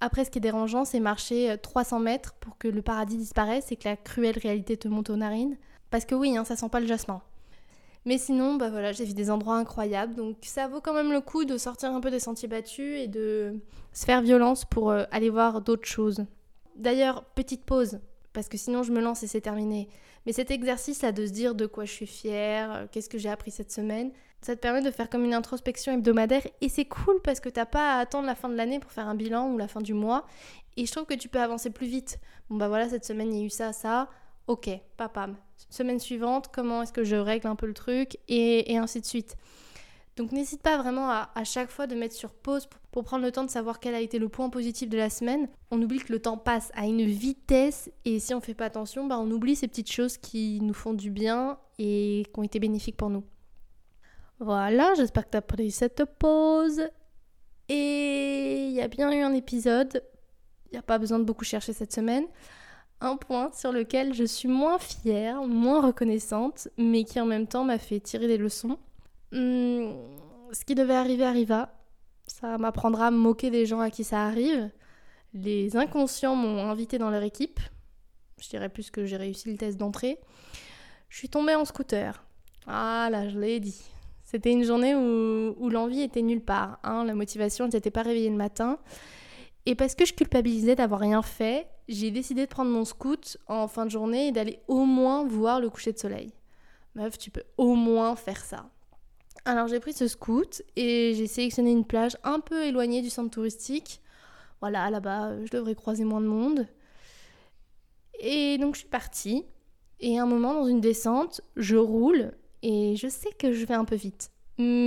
Après, 0.00 0.24
ce 0.24 0.30
qui 0.30 0.38
est 0.38 0.42
dérangeant, 0.42 0.84
c'est 0.84 1.00
marcher 1.00 1.56
300 1.62 2.00
euh, 2.00 2.02
mètres 2.02 2.34
pour 2.40 2.58
que 2.58 2.68
le 2.68 2.82
paradis 2.82 3.16
disparaisse 3.16 3.70
et 3.72 3.76
que 3.76 3.88
la 3.88 3.96
cruelle 3.96 4.38
réalité 4.38 4.76
te 4.76 4.88
monte 4.88 5.08
aux 5.08 5.16
narines. 5.16 5.56
Parce 5.90 6.04
que 6.04 6.14
oui, 6.14 6.36
hein, 6.36 6.44
ça 6.44 6.56
sent 6.56 6.68
pas 6.68 6.80
le 6.80 6.86
jasmin. 6.86 7.22
Mais 8.04 8.18
sinon, 8.18 8.54
bah 8.54 8.68
voilà, 8.68 8.92
j'ai 8.92 9.04
vu 9.04 9.14
des 9.14 9.30
endroits 9.30 9.56
incroyables, 9.56 10.14
donc 10.14 10.36
ça 10.42 10.66
vaut 10.66 10.80
quand 10.80 10.94
même 10.94 11.12
le 11.12 11.20
coup 11.20 11.44
de 11.44 11.56
sortir 11.56 11.92
un 11.92 12.00
peu 12.00 12.10
des 12.10 12.18
sentiers 12.18 12.48
battus 12.48 12.98
et 12.98 13.06
de 13.06 13.60
se 13.92 14.04
faire 14.04 14.22
violence 14.22 14.64
pour 14.64 14.90
euh, 14.90 15.04
aller 15.12 15.30
voir 15.30 15.60
d'autres 15.60 15.86
choses. 15.86 16.24
D'ailleurs, 16.74 17.24
petite 17.36 17.64
pause, 17.64 18.00
parce 18.32 18.48
que 18.48 18.58
sinon 18.58 18.82
je 18.82 18.92
me 18.92 19.00
lance 19.00 19.22
et 19.22 19.28
c'est 19.28 19.40
terminé. 19.40 19.88
Mais 20.26 20.32
cet 20.32 20.50
exercice-là 20.50 21.12
de 21.12 21.26
se 21.26 21.32
dire 21.32 21.54
de 21.54 21.66
quoi 21.66 21.84
je 21.84 21.92
suis 21.92 22.06
fière, 22.06 22.72
euh, 22.72 22.86
qu'est-ce 22.90 23.08
que 23.08 23.18
j'ai 23.18 23.28
appris 23.28 23.52
cette 23.52 23.70
semaine, 23.70 24.10
ça 24.40 24.56
te 24.56 24.60
permet 24.60 24.82
de 24.82 24.90
faire 24.90 25.08
comme 25.08 25.24
une 25.24 25.34
introspection 25.34 25.92
hebdomadaire 25.92 26.46
et 26.60 26.68
c'est 26.68 26.84
cool 26.84 27.20
parce 27.22 27.38
que 27.38 27.48
t'as 27.48 27.66
pas 27.66 27.94
à 27.94 27.98
attendre 28.00 28.26
la 28.26 28.34
fin 28.34 28.48
de 28.48 28.54
l'année 28.54 28.80
pour 28.80 28.90
faire 28.90 29.06
un 29.06 29.14
bilan 29.14 29.48
ou 29.52 29.58
la 29.58 29.68
fin 29.68 29.80
du 29.80 29.94
mois 29.94 30.26
et 30.76 30.86
je 30.86 30.90
trouve 30.90 31.06
que 31.06 31.14
tu 31.14 31.28
peux 31.28 31.40
avancer 31.40 31.70
plus 31.70 31.86
vite. 31.86 32.18
Bon 32.50 32.56
bah 32.56 32.66
voilà, 32.66 32.88
cette 32.88 33.04
semaine 33.04 33.32
il 33.32 33.38
y 33.38 33.42
a 33.42 33.46
eu 33.46 33.50
ça, 33.50 33.72
ça, 33.72 34.08
ok, 34.46 34.70
papam. 34.96 35.36
Semaine 35.70 36.00
suivante, 36.00 36.48
comment 36.52 36.82
est-ce 36.82 36.92
que 36.92 37.04
je 37.04 37.16
règle 37.16 37.46
un 37.46 37.56
peu 37.56 37.66
le 37.66 37.74
truc 37.74 38.18
et, 38.28 38.76
ainsi 38.76 39.00
de 39.00 39.06
suite. 39.06 39.36
Donc 40.16 40.32
n'hésite 40.32 40.60
pas 40.60 40.76
vraiment 40.76 41.08
à, 41.10 41.44
chaque 41.44 41.70
fois 41.70 41.86
de 41.86 41.94
mettre 41.94 42.14
sur 42.14 42.34
pause 42.34 42.68
pour, 42.90 43.02
prendre 43.02 43.24
le 43.24 43.32
temps 43.32 43.44
de 43.44 43.50
savoir 43.50 43.80
quel 43.80 43.94
a 43.94 44.00
été 44.00 44.18
le 44.18 44.28
point 44.28 44.50
positif 44.50 44.90
de 44.90 44.98
la 44.98 45.08
semaine. 45.08 45.48
On 45.70 45.80
oublie 45.80 46.00
que 46.00 46.12
le 46.12 46.20
temps 46.20 46.36
passe 46.36 46.70
à 46.74 46.84
une 46.84 47.06
vitesse 47.06 47.90
et 48.04 48.20
si 48.20 48.34
on 48.34 48.42
fait 48.42 48.52
pas 48.52 48.66
attention, 48.66 49.06
bah 49.06 49.18
on 49.18 49.30
oublie 49.30 49.56
ces 49.56 49.68
petites 49.68 49.90
choses 49.90 50.18
qui 50.18 50.60
nous 50.60 50.74
font 50.74 50.92
du 50.92 51.10
bien 51.10 51.58
et 51.78 52.26
qui 52.30 52.38
ont 52.38 52.42
été 52.42 52.58
bénéfiques 52.58 52.98
pour 52.98 53.08
nous. 53.08 53.24
Voilà, 54.38 54.92
j'espère 54.94 55.24
que 55.24 55.30
tu 55.30 55.36
as 55.38 55.42
pris 55.42 55.70
cette 55.70 56.04
pause. 56.18 56.82
Et 57.70 58.66
il 58.66 58.72
y 58.72 58.82
a 58.82 58.88
bien 58.88 59.10
eu 59.12 59.22
un 59.22 59.32
épisode. 59.32 60.04
Il 60.66 60.72
n'y 60.72 60.78
a 60.78 60.82
pas 60.82 60.98
besoin 60.98 61.18
de 61.18 61.24
beaucoup 61.24 61.44
chercher 61.44 61.72
cette 61.72 61.92
semaine 61.92 62.26
un 63.02 63.16
point 63.16 63.50
sur 63.52 63.72
lequel 63.72 64.14
je 64.14 64.24
suis 64.24 64.48
moins 64.48 64.78
fière, 64.78 65.42
moins 65.42 65.80
reconnaissante, 65.80 66.68
mais 66.78 67.04
qui 67.04 67.20
en 67.20 67.26
même 67.26 67.46
temps 67.46 67.64
m'a 67.64 67.78
fait 67.78 68.00
tirer 68.00 68.26
des 68.26 68.38
leçons. 68.38 68.78
Hmm, 69.32 69.92
ce 70.52 70.64
qui 70.64 70.74
devait 70.74 70.94
arriver 70.94 71.24
arriva. 71.24 71.74
Ça 72.26 72.58
m'apprendra 72.58 73.08
à 73.08 73.10
me 73.10 73.16
moquer 73.18 73.50
des 73.50 73.66
gens 73.66 73.80
à 73.80 73.90
qui 73.90 74.04
ça 74.04 74.24
arrive. 74.24 74.70
Les 75.34 75.76
inconscients 75.76 76.36
m'ont 76.36 76.70
invité 76.70 76.98
dans 76.98 77.10
leur 77.10 77.22
équipe. 77.22 77.60
Je 78.40 78.48
dirais 78.48 78.68
plus 78.68 78.90
que 78.90 79.04
j'ai 79.04 79.16
réussi 79.16 79.50
le 79.50 79.56
test 79.56 79.78
d'entrée. 79.78 80.18
Je 81.08 81.18
suis 81.18 81.28
tombée 81.28 81.54
en 81.54 81.64
scooter. 81.64 82.24
Ah 82.66 83.08
là, 83.10 83.28
je 83.28 83.38
l'ai 83.38 83.60
dit. 83.60 83.82
C'était 84.24 84.52
une 84.52 84.64
journée 84.64 84.94
où, 84.94 85.68
l'envie 85.68 86.02
était 86.02 86.22
nulle 86.22 86.40
part. 86.40 86.78
Hein. 86.84 87.04
La 87.04 87.14
motivation 87.14 87.68
n'était 87.68 87.90
pas 87.90 88.02
réveillée 88.02 88.30
le 88.30 88.36
matin. 88.36 88.78
Et 89.66 89.74
parce 89.74 89.94
que 89.94 90.04
je 90.04 90.12
culpabilisais 90.12 90.74
d'avoir 90.74 91.00
rien 91.00 91.22
fait, 91.22 91.68
j'ai 91.88 92.10
décidé 92.10 92.42
de 92.42 92.50
prendre 92.50 92.70
mon 92.70 92.84
scoot 92.84 93.36
en 93.46 93.68
fin 93.68 93.86
de 93.86 93.90
journée 93.90 94.28
et 94.28 94.32
d'aller 94.32 94.58
au 94.66 94.84
moins 94.84 95.24
voir 95.24 95.60
le 95.60 95.70
coucher 95.70 95.92
de 95.92 95.98
soleil. 95.98 96.32
Meuf, 96.94 97.16
tu 97.16 97.30
peux 97.30 97.44
au 97.56 97.74
moins 97.74 98.16
faire 98.16 98.44
ça. 98.44 98.68
Alors 99.44 99.68
j'ai 99.68 99.80
pris 99.80 99.92
ce 99.92 100.08
scoot 100.08 100.62
et 100.76 101.14
j'ai 101.16 101.26
sélectionné 101.26 101.72
une 101.72 101.84
plage 101.84 102.16
un 102.22 102.40
peu 102.40 102.64
éloignée 102.64 103.02
du 103.02 103.10
centre 103.10 103.30
touristique. 103.30 104.00
Voilà, 104.60 104.90
là-bas, 104.90 105.44
je 105.44 105.50
devrais 105.50 105.74
croiser 105.74 106.04
moins 106.04 106.20
de 106.20 106.26
monde. 106.26 106.66
Et 108.20 108.58
donc 108.58 108.74
je 108.74 108.80
suis 108.80 108.88
partie. 108.88 109.44
Et 110.00 110.18
à 110.18 110.22
un 110.22 110.26
moment, 110.26 110.54
dans 110.54 110.66
une 110.66 110.80
descente, 110.80 111.40
je 111.56 111.76
roule 111.76 112.32
et 112.62 112.96
je 112.96 113.08
sais 113.08 113.30
que 113.38 113.52
je 113.52 113.64
vais 113.64 113.74
un 113.74 113.84
peu 113.84 113.96
vite 113.96 114.30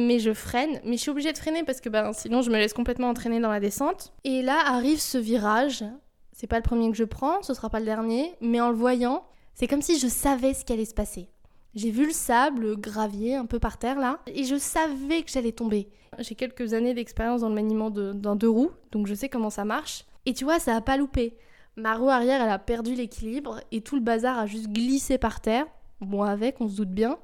mais 0.07 0.19
je 0.19 0.33
freine. 0.33 0.79
Mais 0.83 0.97
je 0.97 1.01
suis 1.01 1.11
obligée 1.11 1.33
de 1.33 1.37
freiner 1.37 1.63
parce 1.63 1.81
que 1.81 1.89
ben, 1.89 2.13
sinon 2.13 2.41
je 2.41 2.49
me 2.49 2.57
laisse 2.57 2.73
complètement 2.73 3.09
entraîner 3.09 3.39
dans 3.39 3.51
la 3.51 3.59
descente. 3.59 4.13
Et 4.23 4.41
là 4.41 4.59
arrive 4.65 4.99
ce 4.99 5.17
virage. 5.17 5.83
C'est 6.31 6.47
pas 6.47 6.57
le 6.57 6.63
premier 6.63 6.89
que 6.91 6.97
je 6.97 7.03
prends, 7.03 7.41
ce 7.43 7.53
sera 7.53 7.69
pas 7.69 7.79
le 7.79 7.85
dernier, 7.85 8.33
mais 8.41 8.59
en 8.59 8.69
le 8.69 8.75
voyant, 8.75 9.23
c'est 9.53 9.67
comme 9.67 9.81
si 9.81 9.97
je 9.97 10.07
savais 10.07 10.53
ce 10.53 10.65
qui 10.65 10.73
allait 10.73 10.83
se 10.83 10.93
passer. 10.93 11.29
J'ai 11.75 11.91
vu 11.91 12.05
le 12.05 12.11
sable, 12.11 12.61
le 12.61 12.75
gravier 12.75 13.35
un 13.35 13.45
peu 13.45 13.59
par 13.59 13.77
terre 13.77 13.99
là, 13.99 14.19
et 14.27 14.43
je 14.43 14.57
savais 14.57 15.23
que 15.23 15.31
j'allais 15.31 15.53
tomber. 15.53 15.89
J'ai 16.19 16.35
quelques 16.35 16.73
années 16.73 16.93
d'expérience 16.93 17.41
dans 17.41 17.49
le 17.49 17.55
maniement 17.55 17.89
d'un 17.89 18.35
deux 18.35 18.49
roues, 18.49 18.71
donc 18.91 19.07
je 19.07 19.13
sais 19.13 19.29
comment 19.29 19.49
ça 19.49 19.65
marche. 19.65 20.05
Et 20.25 20.33
tu 20.33 20.43
vois, 20.43 20.59
ça 20.59 20.75
a 20.75 20.81
pas 20.81 20.97
loupé. 20.97 21.37
Ma 21.77 21.95
roue 21.95 22.09
arrière, 22.09 22.41
elle 22.41 22.49
a 22.49 22.59
perdu 22.59 22.95
l'équilibre 22.95 23.59
et 23.71 23.81
tout 23.81 23.95
le 23.95 24.01
bazar 24.01 24.39
a 24.39 24.45
juste 24.45 24.69
glissé 24.69 25.17
par 25.17 25.41
terre. 25.41 25.65
Bon, 25.99 26.23
avec, 26.23 26.61
on 26.61 26.69
se 26.69 26.75
doute 26.75 26.91
bien. 26.91 27.17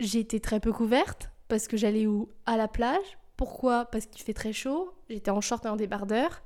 Été 0.00 0.40
très 0.40 0.60
peu 0.60 0.72
couverte, 0.72 1.30
parce 1.50 1.68
que 1.68 1.76
j'allais 1.76 2.06
où? 2.06 2.30
À 2.46 2.56
la 2.56 2.68
plage. 2.68 3.18
Pourquoi? 3.36 3.84
Parce 3.84 4.06
qu'il 4.06 4.22
fait 4.22 4.32
très 4.32 4.54
chaud. 4.54 4.94
J'étais 5.10 5.30
en 5.30 5.42
short 5.42 5.66
et 5.66 5.68
en 5.68 5.76
débardeur. 5.76 6.40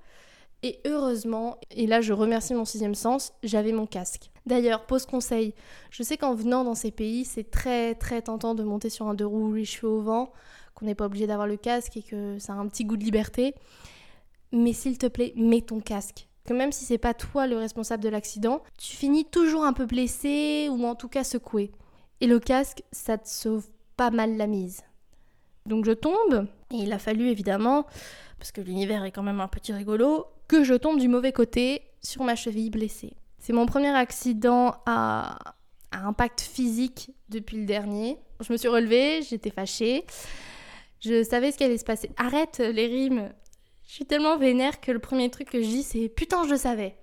Et 0.64 0.80
heureusement, 0.87 1.58
et 1.70 1.87
là 1.87 2.00
je 2.00 2.14
remercie 2.14 2.54
mon 2.54 2.64
sixième 2.64 2.94
sens, 2.94 3.34
j'avais 3.42 3.73
mon 3.73 3.87
casque. 3.87 4.30
D'ailleurs, 4.46 4.87
pause 4.87 5.04
conseil, 5.04 5.54
je 5.90 6.02
sais 6.02 6.16
qu'en 6.16 6.34
venant 6.34 6.64
dans 6.64 6.75
ces 6.75 6.90
pays, 6.90 7.26
c'est 7.26 7.50
très 7.50 7.94
très 7.94 8.23
tentant 8.23 8.54
de 8.54 8.62
monter 8.62 8.88
sur 8.88 9.06
un 9.06 9.12
deux 9.12 9.26
roues 9.26 9.52
les 9.52 9.66
cheveux 9.66 9.92
au 9.92 10.00
vent, 10.00 10.32
qu'on 10.75 10.87
n'est 10.87 10.94
pas 10.94 11.04
obligé 11.04 11.26
d'avoir 11.26 11.46
le 11.46 11.58
casque 11.58 11.99
et 11.99 12.02
que 12.02 12.38
ça 12.38 12.54
a 12.54 12.56
un 12.56 12.66
petit 12.66 12.87
goût 12.87 12.96
de 12.96 13.04
liberté. 13.04 13.54
Mais 14.52 14.73
s'il 14.73 14.96
te 14.96 15.06
plaît, 15.06 15.34
mets 15.37 15.61
ton 15.61 15.80
casque. 15.80 16.28
Que 16.46 16.54
même 16.54 16.73
si 16.73 16.87
c'est 16.87 16.99
pas 16.99 17.12
toi 17.12 17.46
le 17.46 17.58
responsable 17.58 18.02
de 18.02 18.08
l'accident, 18.08 18.62
tu 18.78 18.96
finis 18.96 19.26
toujours 19.26 19.64
un 19.64 19.75
peu 19.75 19.84
blessé 19.84 20.68
ou 20.70 20.87
en 20.87 20.94
tout 20.94 21.08
cas 21.08 21.25
secoué. 21.25 21.73
Et 22.23 22.26
le 22.26 22.38
casque, 22.38 22.82
ça 22.90 23.18
te 23.18 23.28
sauve 23.28 23.66
pas 23.99 24.11
mal 24.11 24.38
la 24.38 24.46
mise. 24.46 24.82
Donc 25.66 25.87
je 25.87 25.92
tombe, 25.92 26.47
et 26.73 26.76
il 26.76 26.92
a 26.92 26.99
fallu 26.99 27.28
évidemment, 27.28 27.87
parce 28.38 28.52
que 28.52 28.61
l'univers 28.61 29.02
est 29.04 29.12
quand 29.12 29.23
même 29.23 29.40
un 29.40 29.49
petit 29.49 29.73
rigolo, 29.73 30.26
que 30.47 30.62
je 30.62 30.75
tombe 30.75 31.00
du 31.00 31.09
mauvais 31.09 31.33
côté 31.33 31.80
sur 32.02 32.23
ma 32.23 32.37
cheville 32.37 32.68
blessée. 32.68 33.14
C'est 33.38 33.54
mon 33.54 33.64
premier 33.64 33.88
accident 33.88 34.75
à, 34.85 35.38
impact 35.92 36.40
physique 36.40 37.12
depuis 37.30 37.56
le 37.56 37.64
dernier. 37.64 38.18
Je 38.40 38.52
me 38.52 38.59
suis 38.59 38.68
relevée, 38.68 39.23
j'étais 39.23 39.50
fâchée. 39.50 40.04
Je 41.00 41.23
savais 41.23 41.52
ce 41.52 41.56
qui 41.56 41.64
allait 41.64 41.78
se 41.78 41.85
passer. 41.85 42.11
Arrête 42.16 42.59
les 42.59 42.87
rimes. 42.87 43.33
Je 43.87 43.92
suis 43.92 44.04
tellement 44.04 44.37
vénère 44.37 44.80
que 44.80 44.90
le 44.92 44.99
premier 44.99 45.30
truc 45.30 45.50
que 45.50 45.62
je 45.62 45.66
dis 45.66 45.83
c'est 45.83 46.09
putain 46.09 46.47
je 46.49 46.56
savais. 46.56 46.97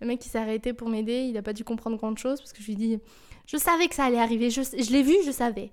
Le 0.00 0.06
mec 0.06 0.20
qui 0.20 0.28
s'est 0.28 0.38
arrêté 0.38 0.74
pour 0.74 0.88
m'aider, 0.88 1.22
il 1.22 1.32
n'a 1.32 1.42
pas 1.42 1.54
dû 1.54 1.64
comprendre 1.64 1.96
grand 1.96 2.16
chose 2.16 2.40
parce 2.40 2.52
que 2.52 2.60
je 2.60 2.66
lui 2.66 2.76
dis 2.76 2.98
je 3.46 3.56
savais 3.56 3.88
que 3.88 3.94
ça 3.94 4.04
allait 4.04 4.18
arriver, 4.18 4.50
je 4.50 4.92
l'ai 4.92 5.02
vu, 5.02 5.14
je 5.24 5.30
savais. 5.30 5.72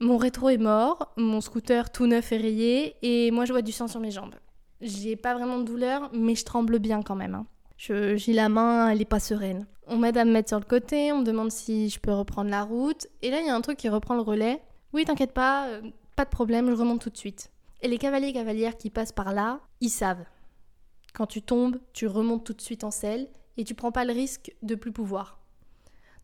Mon 0.00 0.16
rétro 0.16 0.48
est 0.48 0.58
mort, 0.58 1.12
mon 1.16 1.40
scooter 1.40 1.90
tout 1.90 2.06
neuf 2.06 2.32
est 2.32 2.36
rayé 2.36 2.96
et 3.02 3.30
moi 3.30 3.44
je 3.44 3.52
vois 3.52 3.62
du 3.62 3.72
sang 3.72 3.88
sur 3.88 4.00
mes 4.00 4.10
jambes. 4.10 4.34
J'ai 4.80 5.16
pas 5.16 5.34
vraiment 5.34 5.58
de 5.58 5.64
douleur, 5.64 6.10
mais 6.12 6.34
je 6.34 6.44
tremble 6.44 6.78
bien 6.78 7.02
quand 7.02 7.14
même. 7.14 7.34
Hein. 7.34 7.46
J'ai 7.78 8.32
la 8.32 8.48
main, 8.48 8.88
elle 8.88 9.00
est 9.00 9.06
pas 9.06 9.20
sereine. 9.20 9.66
On 9.86 9.96
m'aide 9.96 10.16
à 10.16 10.24
me 10.24 10.32
mettre 10.32 10.48
sur 10.48 10.58
le 10.58 10.64
côté, 10.64 11.12
on 11.12 11.20
me 11.20 11.24
demande 11.24 11.50
si 11.50 11.88
je 11.88 12.00
peux 12.00 12.12
reprendre 12.12 12.50
la 12.50 12.64
route. 12.64 13.06
Et 13.22 13.30
là, 13.30 13.40
il 13.40 13.46
y 13.46 13.50
a 13.50 13.54
un 13.54 13.60
truc 13.60 13.76
qui 13.76 13.88
reprend 13.88 14.14
le 14.14 14.22
relais. 14.22 14.62
Oui, 14.92 15.04
t'inquiète 15.04 15.32
pas, 15.32 15.68
euh, 15.68 15.82
pas 16.16 16.24
de 16.24 16.30
problème, 16.30 16.70
je 16.70 16.76
remonte 16.76 17.00
tout 17.00 17.10
de 17.10 17.16
suite. 17.16 17.50
Et 17.82 17.88
les 17.88 17.98
cavaliers 17.98 18.28
et 18.28 18.32
cavalières 18.32 18.76
qui 18.76 18.90
passent 18.90 19.12
par 19.12 19.32
là, 19.32 19.60
ils 19.80 19.90
savent. 19.90 20.24
Quand 21.12 21.26
tu 21.26 21.42
tombes, 21.42 21.78
tu 21.92 22.06
remontes 22.06 22.44
tout 22.44 22.54
de 22.54 22.62
suite 22.62 22.84
en 22.84 22.90
selle 22.90 23.28
et 23.56 23.64
tu 23.64 23.74
prends 23.74 23.92
pas 23.92 24.04
le 24.04 24.12
risque 24.12 24.54
de 24.62 24.74
plus 24.74 24.92
pouvoir. 24.92 25.38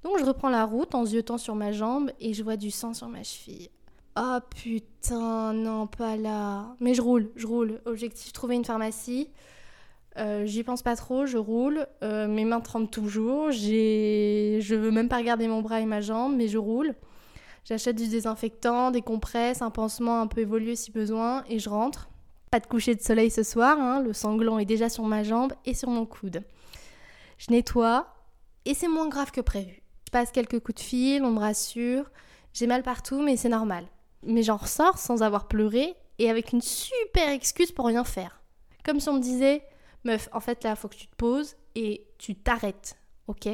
Donc 0.02 0.18
je 0.18 0.24
reprends 0.24 0.48
la 0.48 0.64
route 0.64 0.94
en 0.94 1.04
ziotant 1.04 1.38
sur 1.38 1.54
ma 1.54 1.72
jambe 1.72 2.10
et 2.20 2.32
je 2.32 2.42
vois 2.42 2.56
du 2.56 2.70
sang 2.70 2.94
sur 2.94 3.08
ma 3.08 3.22
cheville. 3.22 3.68
Oh 4.16 4.38
putain, 4.50 5.52
non, 5.52 5.86
pas 5.86 6.16
là. 6.16 6.74
Mais 6.80 6.94
je 6.94 7.02
roule, 7.02 7.30
je 7.36 7.46
roule. 7.46 7.80
Objectif, 7.84 8.32
trouver 8.32 8.56
une 8.56 8.64
pharmacie. 8.64 9.30
Euh, 10.18 10.44
j'y 10.44 10.64
pense 10.64 10.82
pas 10.82 10.96
trop, 10.96 11.26
je 11.26 11.38
roule. 11.38 11.86
Euh, 12.02 12.26
mes 12.26 12.44
mains 12.44 12.60
tremblent 12.60 12.90
toujours. 12.90 13.52
Je 13.52 14.74
veux 14.74 14.90
même 14.90 15.08
pas 15.08 15.18
regarder 15.18 15.46
mon 15.48 15.62
bras 15.62 15.80
et 15.80 15.86
ma 15.86 16.00
jambe, 16.00 16.34
mais 16.36 16.48
je 16.48 16.58
roule. 16.58 16.94
J'achète 17.64 17.96
du 17.96 18.08
désinfectant, 18.08 18.90
des 18.90 19.02
compresses, 19.02 19.62
un 19.62 19.70
pansement 19.70 20.20
un 20.20 20.26
peu 20.26 20.40
évolué 20.40 20.76
si 20.76 20.90
besoin, 20.90 21.44
et 21.48 21.58
je 21.58 21.68
rentre. 21.68 22.08
Pas 22.50 22.58
de 22.58 22.66
coucher 22.66 22.94
de 22.94 23.00
soleil 23.00 23.30
ce 23.30 23.42
soir, 23.42 23.78
hein. 23.78 24.00
le 24.00 24.12
sanglant 24.12 24.58
est 24.58 24.64
déjà 24.64 24.88
sur 24.88 25.04
ma 25.04 25.22
jambe 25.22 25.52
et 25.66 25.74
sur 25.74 25.88
mon 25.88 26.04
coude. 26.04 26.42
Je 27.38 27.52
nettoie, 27.52 28.12
et 28.64 28.74
c'est 28.74 28.88
moins 28.88 29.08
grave 29.08 29.30
que 29.30 29.40
prévu. 29.40 29.79
Je 30.10 30.18
passe 30.18 30.32
quelques 30.32 30.58
coups 30.58 30.82
de 30.82 30.84
fil, 30.84 31.22
on 31.22 31.30
me 31.30 31.38
rassure. 31.38 32.10
J'ai 32.52 32.66
mal 32.66 32.82
partout, 32.82 33.22
mais 33.22 33.36
c'est 33.36 33.48
normal. 33.48 33.84
Mais 34.26 34.42
j'en 34.42 34.56
ressors 34.56 34.98
sans 34.98 35.22
avoir 35.22 35.46
pleuré 35.46 35.94
et 36.18 36.28
avec 36.28 36.50
une 36.50 36.62
super 36.62 37.28
excuse 37.28 37.70
pour 37.70 37.86
rien 37.86 38.02
faire. 38.02 38.42
Comme 38.84 38.98
si 38.98 39.08
on 39.08 39.12
me 39.12 39.20
disait, 39.20 39.62
meuf, 40.02 40.28
en 40.32 40.40
fait 40.40 40.64
là, 40.64 40.74
faut 40.74 40.88
que 40.88 40.96
tu 40.96 41.06
te 41.06 41.14
poses 41.14 41.54
et 41.76 42.08
tu 42.18 42.34
t'arrêtes, 42.34 42.96
ok? 43.28 43.50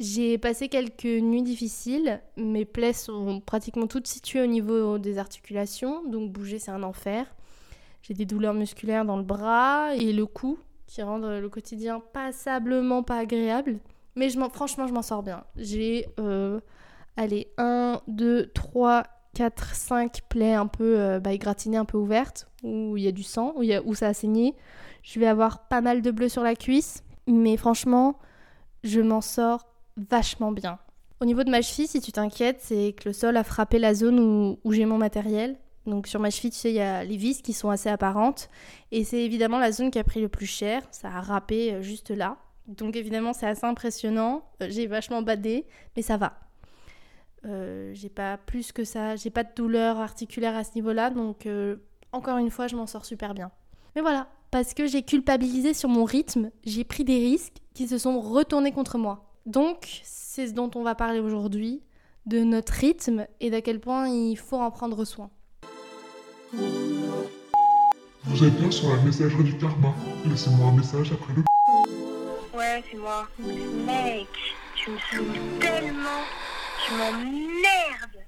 J'ai 0.00 0.36
passé 0.36 0.68
quelques 0.68 1.04
nuits 1.04 1.44
difficiles. 1.44 2.20
Mes 2.36 2.64
plaies 2.64 2.92
sont 2.92 3.40
pratiquement 3.40 3.86
toutes 3.86 4.08
situées 4.08 4.42
au 4.42 4.48
niveau 4.48 4.98
des 4.98 5.18
articulations, 5.18 6.02
donc 6.08 6.32
bouger 6.32 6.58
c'est 6.58 6.72
un 6.72 6.82
enfer. 6.82 7.32
J'ai 8.02 8.14
des 8.14 8.26
douleurs 8.26 8.54
musculaires 8.54 9.04
dans 9.04 9.16
le 9.16 9.22
bras 9.22 9.94
et 9.94 10.12
le 10.12 10.26
cou 10.26 10.58
qui 10.88 11.02
rendent 11.02 11.38
le 11.40 11.48
quotidien 11.48 12.02
passablement 12.12 13.04
pas 13.04 13.18
agréable. 13.18 13.78
Mais 14.16 14.28
je 14.30 14.38
franchement, 14.52 14.86
je 14.86 14.92
m'en 14.92 15.02
sors 15.02 15.22
bien. 15.22 15.44
J'ai, 15.56 16.06
euh, 16.20 16.60
allez, 17.16 17.48
1, 17.58 18.00
2, 18.06 18.50
3, 18.54 19.04
4, 19.34 19.74
5 19.74 20.20
plaies 20.28 20.54
un 20.54 20.66
peu 20.66 20.98
euh, 20.98 21.20
bah, 21.20 21.30
un 21.30 21.84
peu 21.84 21.98
ouvertes, 21.98 22.48
où 22.62 22.96
il 22.96 23.02
y 23.02 23.08
a 23.08 23.12
du 23.12 23.22
sang, 23.22 23.52
où, 23.56 23.62
y 23.62 23.74
a, 23.74 23.82
où 23.82 23.94
ça 23.94 24.08
a 24.08 24.14
saigné. 24.14 24.54
Je 25.02 25.18
vais 25.20 25.26
avoir 25.26 25.68
pas 25.68 25.80
mal 25.80 26.02
de 26.02 26.10
bleu 26.10 26.28
sur 26.28 26.42
la 26.42 26.54
cuisse. 26.54 27.02
Mais 27.26 27.56
franchement, 27.56 28.18
je 28.82 29.00
m'en 29.00 29.20
sors 29.20 29.66
vachement 29.96 30.52
bien. 30.52 30.78
Au 31.20 31.24
niveau 31.24 31.42
de 31.42 31.50
ma 31.50 31.62
cheville, 31.62 31.88
si 31.88 32.00
tu 32.00 32.12
t'inquiètes, 32.12 32.60
c'est 32.60 32.94
que 32.98 33.08
le 33.08 33.12
sol 33.12 33.36
a 33.36 33.44
frappé 33.44 33.78
la 33.78 33.94
zone 33.94 34.20
où, 34.20 34.58
où 34.62 34.72
j'ai 34.72 34.84
mon 34.84 34.98
matériel. 34.98 35.56
Donc 35.86 36.06
sur 36.06 36.20
ma 36.20 36.30
cheville, 36.30 36.50
tu 36.50 36.58
sais, 36.58 36.70
il 36.70 36.76
y 36.76 36.80
a 36.80 37.04
les 37.04 37.16
vis 37.16 37.42
qui 37.42 37.52
sont 37.52 37.70
assez 37.70 37.88
apparentes. 37.88 38.48
Et 38.90 39.04
c'est 39.04 39.22
évidemment 39.22 39.58
la 39.58 39.72
zone 39.72 39.90
qui 39.90 39.98
a 39.98 40.04
pris 40.04 40.20
le 40.20 40.28
plus 40.28 40.46
cher. 40.46 40.82
Ça 40.90 41.08
a 41.08 41.20
râpé 41.20 41.74
euh, 41.74 41.82
juste 41.82 42.10
là. 42.10 42.36
Donc 42.66 42.96
évidemment, 42.96 43.32
c'est 43.32 43.46
assez 43.46 43.66
impressionnant. 43.66 44.44
Euh, 44.62 44.66
j'ai 44.70 44.86
vachement 44.86 45.22
badé, 45.22 45.66
mais 45.96 46.02
ça 46.02 46.16
va. 46.16 46.40
Euh, 47.44 47.92
j'ai 47.94 48.08
pas 48.08 48.38
plus 48.38 48.72
que 48.72 48.84
ça, 48.84 49.16
j'ai 49.16 49.30
pas 49.30 49.44
de 49.44 49.50
douleur 49.54 49.98
articulaire 49.98 50.56
à 50.56 50.64
ce 50.64 50.70
niveau-là, 50.76 51.10
donc 51.10 51.44
euh, 51.46 51.76
encore 52.12 52.38
une 52.38 52.50
fois, 52.50 52.68
je 52.68 52.76
m'en 52.76 52.86
sors 52.86 53.04
super 53.04 53.34
bien. 53.34 53.50
Mais 53.94 54.00
voilà, 54.00 54.28
parce 54.50 54.72
que 54.72 54.86
j'ai 54.86 55.02
culpabilisé 55.02 55.74
sur 55.74 55.90
mon 55.90 56.04
rythme, 56.04 56.50
j'ai 56.64 56.84
pris 56.84 57.04
des 57.04 57.18
risques 57.18 57.58
qui 57.74 57.86
se 57.86 57.98
sont 57.98 58.18
retournés 58.20 58.72
contre 58.72 58.96
moi. 58.96 59.30
Donc, 59.44 60.00
c'est 60.04 60.46
ce 60.46 60.52
dont 60.54 60.70
on 60.74 60.82
va 60.82 60.94
parler 60.94 61.20
aujourd'hui, 61.20 61.82
de 62.24 62.42
notre 62.42 62.72
rythme 62.72 63.26
et 63.40 63.50
d'à 63.50 63.60
quel 63.60 63.78
point 63.78 64.08
il 64.08 64.36
faut 64.36 64.56
en 64.56 64.70
prendre 64.70 65.04
soin. 65.04 65.28
Vous 68.24 68.42
êtes 68.42 68.58
bien 68.58 68.70
sur 68.70 68.88
la 68.88 69.02
messagerie 69.02 69.44
du 69.44 69.58
karma. 69.58 69.94
Laissez-moi 70.24 70.68
un 70.68 70.76
message 70.76 71.12
après 71.12 71.34
le 71.34 71.42
C'est 72.82 72.96
moi. 72.96 73.28
Mec, 73.38 74.26
tu 74.74 74.90
me 74.90 74.98
saoules 74.98 75.60
tellement. 75.60 76.24
Tu 76.84 76.94
m'emmerdes. 76.94 78.24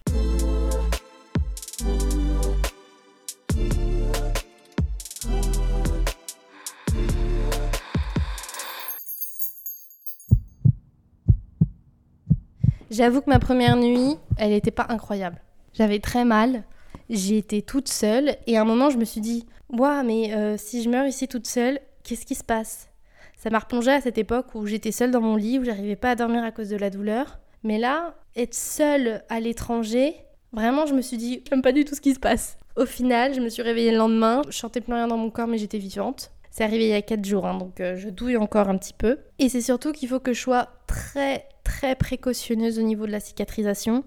J'avoue 12.88 13.22
que 13.22 13.28
ma 13.28 13.40
première 13.40 13.76
nuit, 13.76 14.16
elle 14.38 14.50
n'était 14.50 14.70
pas 14.70 14.86
incroyable. 14.88 15.42
J'avais 15.74 15.98
très 15.98 16.24
mal, 16.24 16.62
j'étais 17.10 17.62
toute 17.62 17.88
seule 17.88 18.36
et 18.46 18.56
à 18.56 18.60
un 18.60 18.64
moment 18.64 18.90
je 18.90 18.96
me 18.96 19.04
suis 19.04 19.20
dit, 19.20 19.44
Ouah, 19.70 20.04
mais 20.04 20.32
euh, 20.34 20.56
si 20.56 20.84
je 20.84 20.88
meurs 20.88 21.06
ici 21.06 21.26
toute 21.26 21.48
seule, 21.48 21.80
qu'est-ce 22.04 22.24
qui 22.24 22.36
se 22.36 22.44
passe? 22.44 22.88
Ça 23.36 23.50
m'a 23.50 23.58
replongé 23.58 23.90
à 23.90 24.00
cette 24.00 24.18
époque 24.18 24.54
où 24.54 24.66
j'étais 24.66 24.92
seule 24.92 25.10
dans 25.10 25.20
mon 25.20 25.36
lit, 25.36 25.58
où 25.58 25.64
j'arrivais 25.64 25.96
pas 25.96 26.10
à 26.10 26.14
dormir 26.14 26.42
à 26.42 26.50
cause 26.50 26.70
de 26.70 26.76
la 26.76 26.90
douleur. 26.90 27.38
Mais 27.62 27.78
là, 27.78 28.14
être 28.34 28.54
seule 28.54 29.22
à 29.28 29.40
l'étranger, 29.40 30.14
vraiment, 30.52 30.86
je 30.86 30.94
me 30.94 31.02
suis 31.02 31.16
dit, 31.16 31.42
j'aime 31.48 31.62
pas 31.62 31.72
du 31.72 31.84
tout 31.84 31.94
ce 31.94 32.00
qui 32.00 32.14
se 32.14 32.18
passe. 32.18 32.58
Au 32.76 32.86
final, 32.86 33.34
je 33.34 33.40
me 33.40 33.48
suis 33.48 33.62
réveillée 33.62 33.92
le 33.92 33.98
lendemain, 33.98 34.42
je 34.48 34.56
sentais 34.56 34.80
plus 34.80 34.92
rien 34.92 35.08
dans 35.08 35.16
mon 35.16 35.30
corps, 35.30 35.46
mais 35.46 35.58
j'étais 35.58 35.78
vivante. 35.78 36.30
C'est 36.50 36.64
arrivé 36.64 36.86
il 36.86 36.90
y 36.90 36.94
a 36.94 37.02
4 37.02 37.24
jours, 37.24 37.46
hein, 37.46 37.58
donc 37.58 37.80
euh, 37.80 37.96
je 37.96 38.08
douille 38.08 38.38
encore 38.38 38.68
un 38.68 38.78
petit 38.78 38.94
peu. 38.94 39.18
Et 39.38 39.50
c'est 39.50 39.60
surtout 39.60 39.92
qu'il 39.92 40.08
faut 40.08 40.20
que 40.20 40.32
je 40.32 40.40
sois 40.40 40.68
très 40.86 41.46
très 41.64 41.96
précautionneuse 41.96 42.78
au 42.78 42.82
niveau 42.82 43.06
de 43.06 43.12
la 43.12 43.20
cicatrisation, 43.20 44.04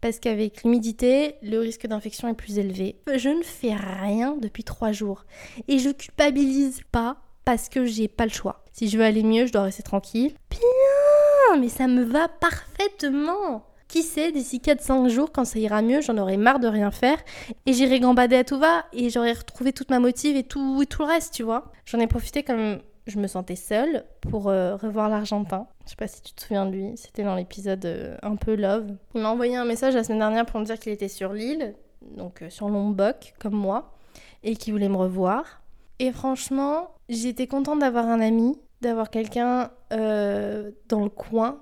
parce 0.00 0.20
qu'avec 0.20 0.62
l'humidité, 0.62 1.34
le 1.42 1.58
risque 1.58 1.86
d'infection 1.86 2.28
est 2.28 2.34
plus 2.34 2.58
élevé. 2.58 2.96
Je 3.12 3.30
ne 3.30 3.42
fais 3.42 3.74
rien 3.74 4.36
depuis 4.40 4.62
3 4.62 4.92
jours, 4.92 5.24
et 5.66 5.78
je 5.78 5.90
culpabilise 5.90 6.82
pas 6.92 7.16
parce 7.44 7.68
que 7.68 7.84
j'ai 7.84 8.08
pas 8.08 8.24
le 8.24 8.30
choix. 8.30 8.64
Si 8.72 8.88
je 8.88 8.96
veux 8.98 9.04
aller 9.04 9.22
mieux, 9.22 9.46
je 9.46 9.52
dois 9.52 9.62
rester 9.62 9.82
tranquille. 9.82 10.34
Bien, 10.50 11.60
mais 11.60 11.68
ça 11.68 11.86
me 11.86 12.02
va 12.04 12.28
parfaitement. 12.28 13.66
Qui 13.88 14.02
sait, 14.02 14.32
d'ici 14.32 14.58
4-5 14.58 15.08
jours, 15.08 15.32
quand 15.32 15.44
ça 15.44 15.58
ira 15.58 15.82
mieux, 15.82 16.00
j'en 16.00 16.16
aurai 16.16 16.38
marre 16.38 16.60
de 16.60 16.66
rien 16.66 16.90
faire 16.90 17.18
et 17.66 17.74
j'irai 17.74 18.00
gambader 18.00 18.36
à 18.36 18.44
tout 18.44 18.58
va 18.58 18.86
et 18.94 19.10
j'aurai 19.10 19.32
retrouvé 19.34 19.74
toute 19.74 19.90
ma 19.90 19.98
motive 19.98 20.34
et 20.34 20.44
tout, 20.44 20.80
et 20.80 20.86
tout 20.86 21.02
le 21.02 21.08
reste, 21.08 21.34
tu 21.34 21.42
vois. 21.42 21.70
J'en 21.84 21.98
ai 21.98 22.06
profité 22.06 22.42
comme 22.42 22.78
je 23.06 23.18
me 23.18 23.26
sentais 23.26 23.56
seule 23.56 24.04
pour 24.20 24.48
euh, 24.48 24.76
revoir 24.76 25.08
l'Argentin. 25.08 25.66
Je 25.84 25.90
sais 25.90 25.96
pas 25.96 26.08
si 26.08 26.22
tu 26.22 26.32
te 26.32 26.40
souviens 26.40 26.66
de 26.66 26.72
lui, 26.72 26.92
c'était 26.96 27.24
dans 27.24 27.34
l'épisode 27.34 27.84
euh, 27.84 28.16
un 28.22 28.36
peu 28.36 28.54
love. 28.54 28.86
Il 29.14 29.20
m'a 29.20 29.30
envoyé 29.30 29.56
un 29.56 29.64
message 29.64 29.94
la 29.94 30.04
semaine 30.04 30.20
dernière 30.20 30.46
pour 30.46 30.60
me 30.60 30.64
dire 30.64 30.78
qu'il 30.78 30.92
était 30.92 31.08
sur 31.08 31.32
l'île, 31.32 31.74
donc 32.16 32.42
euh, 32.42 32.50
sur 32.50 32.68
Lombok, 32.68 33.34
comme 33.38 33.54
moi, 33.54 33.92
et 34.42 34.56
qu'il 34.56 34.72
voulait 34.72 34.88
me 34.88 34.96
revoir. 34.96 35.61
Et 36.02 36.10
franchement, 36.10 36.90
j'étais 37.08 37.46
contente 37.46 37.78
d'avoir 37.78 38.08
un 38.08 38.20
ami, 38.20 38.58
d'avoir 38.80 39.08
quelqu'un 39.08 39.70
euh, 39.92 40.72
dans 40.88 41.04
le 41.04 41.08
coin, 41.08 41.60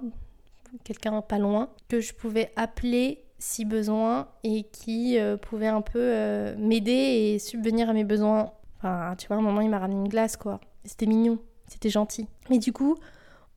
quelqu'un 0.82 1.20
pas 1.20 1.38
loin, 1.38 1.68
que 1.90 2.00
je 2.00 2.14
pouvais 2.14 2.50
appeler 2.56 3.22
si 3.38 3.66
besoin 3.66 4.28
et 4.42 4.62
qui 4.62 5.18
euh, 5.18 5.36
pouvait 5.36 5.66
un 5.66 5.82
peu 5.82 6.00
euh, 6.00 6.54
m'aider 6.56 6.90
et 7.34 7.38
subvenir 7.38 7.90
à 7.90 7.92
mes 7.92 8.02
besoins. 8.02 8.52
Enfin, 8.78 9.14
tu 9.18 9.26
vois, 9.26 9.36
à 9.36 9.40
un 9.40 9.42
moment, 9.42 9.60
il 9.60 9.68
m'a 9.68 9.78
ramené 9.78 10.00
une 10.00 10.08
glace, 10.08 10.38
quoi. 10.38 10.58
C'était 10.86 11.04
mignon, 11.04 11.38
c'était 11.66 11.90
gentil. 11.90 12.26
Mais 12.48 12.58
du 12.58 12.72
coup, 12.72 12.96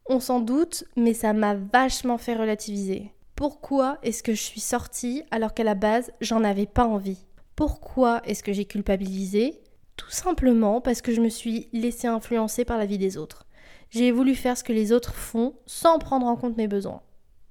on 0.07 0.19
s'en 0.19 0.41
doute, 0.41 0.83
mais 0.97 1.13
ça 1.13 1.31
m'a 1.31 1.55
vachement 1.55 2.17
fait 2.17 2.35
relativiser. 2.35 3.13
Pourquoi 3.37 3.99
est-ce 4.03 4.21
que 4.21 4.33
je 4.33 4.41
suis 4.41 4.59
sortie 4.59 5.23
alors 5.31 5.53
qu'à 5.53 5.63
la 5.63 5.75
base, 5.75 6.11
j'en 6.19 6.43
avais 6.43 6.65
pas 6.65 6.83
envie? 6.83 7.25
Pourquoi 7.55 8.21
est-ce 8.25 8.43
que 8.43 8.51
j'ai 8.51 8.65
culpabilisé? 8.65 9.62
Tout 9.95 10.09
simplement 10.09 10.81
parce 10.81 11.01
que 11.01 11.13
je 11.13 11.21
me 11.21 11.29
suis 11.29 11.69
laissée 11.73 12.07
influencer 12.07 12.65
par 12.65 12.77
la 12.77 12.85
vie 12.85 12.97
des 12.97 13.17
autres. 13.17 13.45
J'ai 13.89 14.11
voulu 14.11 14.35
faire 14.35 14.57
ce 14.57 14.63
que 14.63 14.73
les 14.73 14.91
autres 14.91 15.13
font 15.13 15.53
sans 15.65 15.99
prendre 15.99 16.25
en 16.25 16.35
compte 16.35 16.57
mes 16.57 16.67
besoins. 16.67 17.01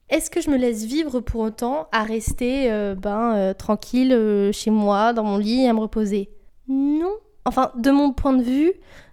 Est-ce 0.09 0.29
que 0.29 0.41
je 0.41 0.51
me 0.51 0.57
laisse 0.57 0.85
vivre 0.85 1.21
pour 1.21 1.41
autant 1.41 1.89
à 1.93 2.03
rester 2.03 2.71
euh, 2.71 2.95
ben, 2.95 3.35
euh, 3.35 3.55
tranquille 3.55 4.13
euh, 4.13 4.53
chez 4.53 4.71
moi, 4.71 5.13
dans 5.13 5.25
mon 5.25 5.39
lit, 5.39 5.67
à 5.67 5.73
me 5.73 5.81
reposer? 5.81 6.31
Non. 6.69 7.15
Enfin, 7.45 7.73
de 7.77 7.91
mon 7.91 8.13
point 8.13 8.35
de 8.35 8.43
vue, 8.43 8.73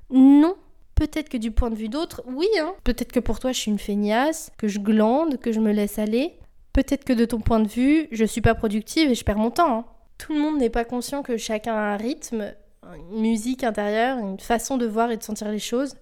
non. 0.10 0.56
Peut-être 0.96 1.30
que 1.30 1.38
du 1.38 1.52
point 1.52 1.70
de 1.70 1.76
vue 1.76 1.88
d'autres, 1.88 2.22
oui, 2.28 2.48
hein. 2.60 2.74
Peut-être 2.84 3.14
que 3.14 3.22
pour 3.22 3.40
toi, 3.40 3.54
je 3.54 3.60
suis 3.60 3.72
une 3.72 3.80
feignasse, 3.80 4.52
que 4.58 4.68
je 4.68 4.80
glande, 4.80 5.38
que 5.38 5.54
je 5.54 5.62
me 5.62 5.72
laisse 5.72 6.00
aller. 6.00 6.34
Peut-être 6.74 7.06
que 7.06 7.14
de 7.14 7.26
ton 7.26 7.40
point 7.40 7.62
de 7.62 7.68
vue, 7.68 8.08
je 8.12 8.26
suis 8.26 8.42
pas 8.42 8.56
productive 8.56 9.10
et 9.10 9.16
je 9.16 9.24
perds 9.24 9.38
mon 9.38 9.52
temps. 9.52 9.78
hein. 9.80 9.86
Tout 10.18 10.34
le 10.34 10.42
monde 10.42 10.58
n'est 10.58 10.70
pas 10.70 10.84
conscient 10.84 11.24
que 11.24 11.38
chacun 11.38 11.76
a 11.76 11.94
un 11.94 11.98
rythme, 11.98 12.54
une 12.96 13.22
musique 13.22 13.64
intérieure, 13.64 14.18
une 14.20 14.40
façon 14.40 14.78
de 14.78 14.86
voir 14.86 15.12
et 15.12 15.18
de 15.18 15.24
sentir 15.24 15.50
les 15.50 15.60
choses. 15.60 15.96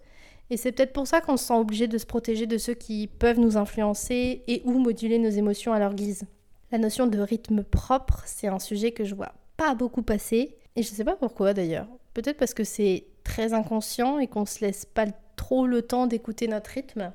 Et 0.49 0.57
c'est 0.57 0.71
peut-être 0.71 0.93
pour 0.93 1.07
ça 1.07 1.21
qu'on 1.21 1.37
se 1.37 1.45
sent 1.45 1.53
obligé 1.53 1.87
de 1.87 1.97
se 1.97 2.05
protéger 2.05 2.45
de 2.45 2.57
ceux 2.57 2.73
qui 2.73 3.07
peuvent 3.07 3.39
nous 3.39 3.57
influencer 3.57 4.43
et 4.47 4.61
ou 4.65 4.79
moduler 4.79 5.19
nos 5.19 5.29
émotions 5.29 5.73
à 5.73 5.79
leur 5.79 5.93
guise. 5.93 6.23
La 6.71 6.77
notion 6.77 7.07
de 7.07 7.19
rythme 7.19 7.63
propre, 7.63 8.23
c'est 8.25 8.47
un 8.47 8.59
sujet 8.59 8.91
que 8.91 9.03
je 9.03 9.15
vois 9.15 9.33
pas 9.57 9.73
beaucoup 9.73 10.03
passer. 10.03 10.55
Et 10.75 10.83
je 10.83 10.87
sais 10.87 11.03
pas 11.03 11.15
pourquoi 11.15 11.53
d'ailleurs. 11.53 11.87
Peut-être 12.13 12.37
parce 12.37 12.53
que 12.53 12.63
c'est 12.63 13.05
très 13.23 13.53
inconscient 13.53 14.19
et 14.19 14.27
qu'on 14.27 14.45
se 14.45 14.63
laisse 14.63 14.85
pas 14.85 15.07
trop 15.35 15.67
le 15.67 15.81
temps 15.81 16.07
d'écouter 16.07 16.47
notre 16.47 16.69
rythme. 16.69 17.11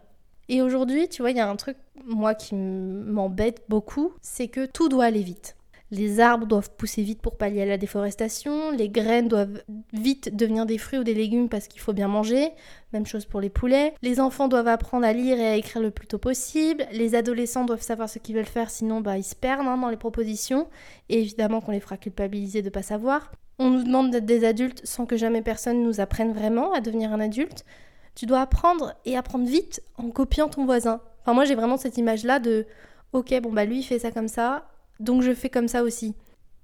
Et 0.49 0.61
aujourd'hui, 0.61 1.09
tu 1.09 1.23
vois, 1.23 1.31
il 1.31 1.37
y 1.37 1.41
a 1.41 1.49
un 1.49 1.57
truc, 1.57 1.77
moi, 2.05 2.35
qui 2.35 2.55
m'embête 2.55 3.63
beaucoup, 3.69 4.13
c'est 4.21 4.49
que 4.49 4.67
tout 4.67 4.89
doit 4.89 5.05
aller 5.05 5.23
vite. 5.23 5.57
Les 5.93 6.21
arbres 6.21 6.47
doivent 6.47 6.71
pousser 6.71 7.03
vite 7.03 7.21
pour 7.21 7.37
pallier 7.37 7.61
à 7.61 7.67
la 7.67 7.77
déforestation, 7.77 8.71
les 8.71 8.89
graines 8.89 9.29
doivent 9.29 9.63
vite 9.93 10.35
devenir 10.35 10.65
des 10.65 10.79
fruits 10.79 10.99
ou 10.99 11.05
des 11.05 11.13
légumes 11.13 11.51
parce 11.51 11.69
qu'il 11.69 11.83
faut 11.83 11.93
bien 11.93 12.09
manger, 12.09 12.49
même 12.95 13.05
chose 13.05 13.27
pour 13.27 13.43
les 13.43 13.51
poulets. 13.51 13.93
Les 14.01 14.19
enfants 14.19 14.49
doivent 14.49 14.69
apprendre 14.69 15.05
à 15.05 15.13
lire 15.13 15.39
et 15.39 15.47
à 15.47 15.55
écrire 15.55 15.83
le 15.83 15.91
plus 15.91 16.07
tôt 16.07 16.17
possible, 16.17 16.87
les 16.93 17.15
adolescents 17.15 17.67
doivent 17.67 17.83
savoir 17.83 18.09
ce 18.09 18.19
qu'ils 18.19 18.35
veulent 18.35 18.47
faire 18.47 18.71
sinon 18.71 19.03
bah, 19.03 19.19
ils 19.19 19.23
se 19.23 19.35
perdent 19.35 19.67
hein, 19.67 19.77
dans 19.77 19.91
les 19.91 19.99
propositions, 19.99 20.67
et 21.11 21.21
évidemment 21.21 21.61
qu'on 21.61 21.73
les 21.73 21.81
fera 21.81 21.99
culpabiliser 21.99 22.63
de 22.63 22.71
pas 22.71 22.83
savoir. 22.83 23.31
On 23.59 23.69
nous 23.69 23.85
demande 23.85 24.11
d'être 24.11 24.25
des 24.25 24.47
adultes 24.47 24.81
sans 24.85 25.05
que 25.05 25.19
jamais 25.19 25.43
personne 25.43 25.83
nous 25.83 26.01
apprenne 26.01 26.33
vraiment 26.33 26.73
à 26.73 26.81
devenir 26.81 27.13
un 27.13 27.21
adulte. 27.21 27.67
Tu 28.15 28.25
dois 28.25 28.41
apprendre 28.41 28.95
et 29.05 29.15
apprendre 29.15 29.45
vite 29.45 29.83
en 29.99 30.09
copiant 30.09 30.49
ton 30.49 30.65
voisin. 30.65 31.03
Enfin 31.21 31.35
moi 31.35 31.45
j'ai 31.45 31.55
vraiment 31.55 31.77
cette 31.77 31.99
image 31.99 32.25
là 32.25 32.39
de 32.39 32.65
ok 33.13 33.39
bon 33.43 33.53
bah 33.53 33.67
lui 33.67 33.81
il 33.81 33.83
fait 33.83 33.99
ça 33.99 34.11
comme 34.11 34.29
ça, 34.29 34.72
donc 35.01 35.23
je 35.23 35.35
fais 35.35 35.49
comme 35.51 35.69
ça 35.69 35.83
aussi. 35.83 36.15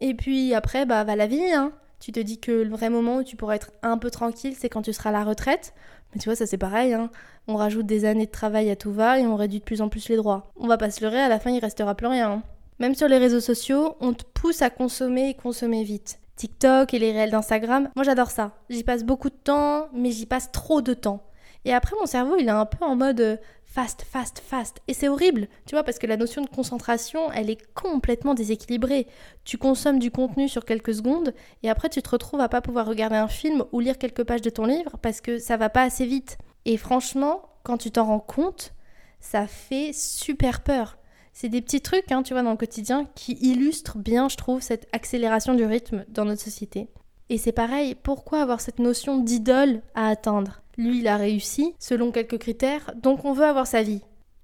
Et 0.00 0.14
puis 0.14 0.54
après, 0.54 0.86
bah 0.86 1.02
va 1.04 1.16
la 1.16 1.26
vie, 1.26 1.52
hein. 1.52 1.72
Tu 2.00 2.12
te 2.12 2.20
dis 2.20 2.38
que 2.38 2.52
le 2.52 2.70
vrai 2.70 2.90
moment 2.90 3.16
où 3.16 3.22
tu 3.24 3.34
pourras 3.34 3.56
être 3.56 3.72
un 3.82 3.98
peu 3.98 4.10
tranquille, 4.10 4.54
c'est 4.56 4.68
quand 4.68 4.82
tu 4.82 4.92
seras 4.92 5.10
à 5.10 5.12
la 5.12 5.24
retraite. 5.24 5.74
Mais 6.14 6.20
tu 6.20 6.28
vois, 6.28 6.36
ça 6.36 6.46
c'est 6.46 6.56
pareil, 6.58 6.94
hein. 6.94 7.10
On 7.48 7.56
rajoute 7.56 7.86
des 7.86 8.04
années 8.04 8.26
de 8.26 8.30
travail 8.30 8.70
à 8.70 8.76
tout 8.76 8.92
va 8.92 9.18
et 9.18 9.26
on 9.26 9.34
réduit 9.36 9.58
de 9.58 9.64
plus 9.64 9.82
en 9.82 9.88
plus 9.88 10.08
les 10.08 10.16
droits. 10.16 10.52
On 10.56 10.68
va 10.68 10.78
pas 10.78 10.90
se 10.90 11.02
leurrer, 11.02 11.20
à 11.20 11.28
la 11.28 11.40
fin 11.40 11.50
il 11.50 11.58
restera 11.58 11.94
plus 11.94 12.06
rien. 12.06 12.30
hein. 12.30 12.42
Même 12.78 12.94
sur 12.94 13.08
les 13.08 13.18
réseaux 13.18 13.40
sociaux, 13.40 13.96
on 14.00 14.12
te 14.12 14.24
pousse 14.24 14.62
à 14.62 14.70
consommer 14.70 15.30
et 15.30 15.34
consommer 15.34 15.82
vite. 15.82 16.20
TikTok 16.36 16.94
et 16.94 17.00
les 17.00 17.10
réels 17.10 17.32
d'Instagram, 17.32 17.88
moi 17.96 18.04
j'adore 18.04 18.30
ça. 18.30 18.52
J'y 18.70 18.84
passe 18.84 19.02
beaucoup 19.02 19.30
de 19.30 19.34
temps, 19.34 19.88
mais 19.92 20.12
j'y 20.12 20.26
passe 20.26 20.52
trop 20.52 20.80
de 20.80 20.94
temps. 20.94 21.24
Et 21.64 21.74
après, 21.74 21.96
mon 21.98 22.06
cerveau, 22.06 22.36
il 22.38 22.46
est 22.46 22.50
un 22.52 22.66
peu 22.66 22.84
en 22.84 22.94
mode 22.94 23.20
euh, 23.20 23.36
fast, 23.68 24.02
fast, 24.02 24.42
fast. 24.44 24.80
Et 24.88 24.94
c'est 24.94 25.08
horrible, 25.08 25.46
tu 25.66 25.74
vois, 25.74 25.84
parce 25.84 25.98
que 25.98 26.06
la 26.06 26.16
notion 26.16 26.42
de 26.42 26.48
concentration, 26.48 27.30
elle 27.30 27.50
est 27.50 27.62
complètement 27.74 28.34
déséquilibrée. 28.34 29.06
Tu 29.44 29.58
consommes 29.58 29.98
du 29.98 30.10
contenu 30.10 30.48
sur 30.48 30.64
quelques 30.64 30.94
secondes, 30.94 31.34
et 31.62 31.70
après, 31.70 31.88
tu 31.88 32.02
te 32.02 32.08
retrouves 32.08 32.40
à 32.40 32.48
pas 32.48 32.60
pouvoir 32.60 32.86
regarder 32.86 33.16
un 33.16 33.28
film 33.28 33.64
ou 33.72 33.80
lire 33.80 33.98
quelques 33.98 34.24
pages 34.24 34.42
de 34.42 34.50
ton 34.50 34.64
livre 34.64 34.96
parce 35.02 35.20
que 35.20 35.38
ça 35.38 35.56
va 35.56 35.68
pas 35.68 35.82
assez 35.82 36.06
vite. 36.06 36.38
Et 36.64 36.76
franchement, 36.76 37.42
quand 37.62 37.78
tu 37.78 37.90
t'en 37.90 38.06
rends 38.06 38.20
compte, 38.20 38.72
ça 39.20 39.46
fait 39.46 39.92
super 39.92 40.62
peur. 40.62 40.98
C'est 41.32 41.48
des 41.48 41.60
petits 41.60 41.82
trucs, 41.82 42.10
hein, 42.10 42.22
tu 42.22 42.32
vois, 42.32 42.42
dans 42.42 42.50
le 42.50 42.56
quotidien 42.56 43.06
qui 43.14 43.34
illustrent 43.34 43.98
bien, 43.98 44.28
je 44.28 44.36
trouve, 44.36 44.60
cette 44.60 44.88
accélération 44.92 45.54
du 45.54 45.64
rythme 45.64 46.04
dans 46.08 46.24
notre 46.24 46.42
société. 46.42 46.88
Et 47.28 47.38
c'est 47.38 47.52
pareil, 47.52 47.94
pourquoi 47.94 48.40
avoir 48.40 48.60
cette 48.60 48.78
notion 48.78 49.18
d'idole 49.18 49.82
à 49.94 50.08
atteindre? 50.08 50.62
Lui, 50.78 51.00
il 51.00 51.08
a 51.08 51.16
réussi, 51.16 51.74
selon 51.78 52.12
quelques 52.12 52.38
critères, 52.38 52.92
donc 52.94 53.24
on 53.24 53.32
veut 53.32 53.44
avoir 53.44 53.66
sa 53.66 53.82
vie. 53.82 54.02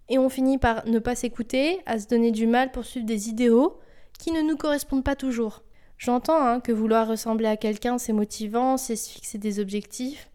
Et 0.09 0.19
on 0.19 0.29
finit 0.29 0.59
par 0.59 0.85
ne 0.87 0.99
pas 0.99 1.14
s'écouter, 1.14 1.81
à 1.87 1.99
se 1.99 2.09
donner 2.09 2.33
du 2.33 2.47
mal 2.47 2.73
pour 2.73 2.85
suivre 2.85 3.07
des 3.07 3.28
idéaux 3.28 3.78
qui 4.19 4.32
ne 4.32 4.43
nous 4.43 4.56
correspondent 4.56 5.04
pas 5.04 5.17
toujours. 5.17 5.63
J'entends 5.97 6.45
hein, 6.45 6.61
que 6.61 6.73
vouloir 6.73 7.08
ressembler 7.08 7.47
à 7.47 7.56
quelqu'un, 7.56 7.99
c'est 7.99 8.13
motivant, 8.13 8.76
c'est 8.76 8.97
se 8.97 9.08
fixer 9.08 9.39
des 9.39 9.61
objectifs, 9.61 10.28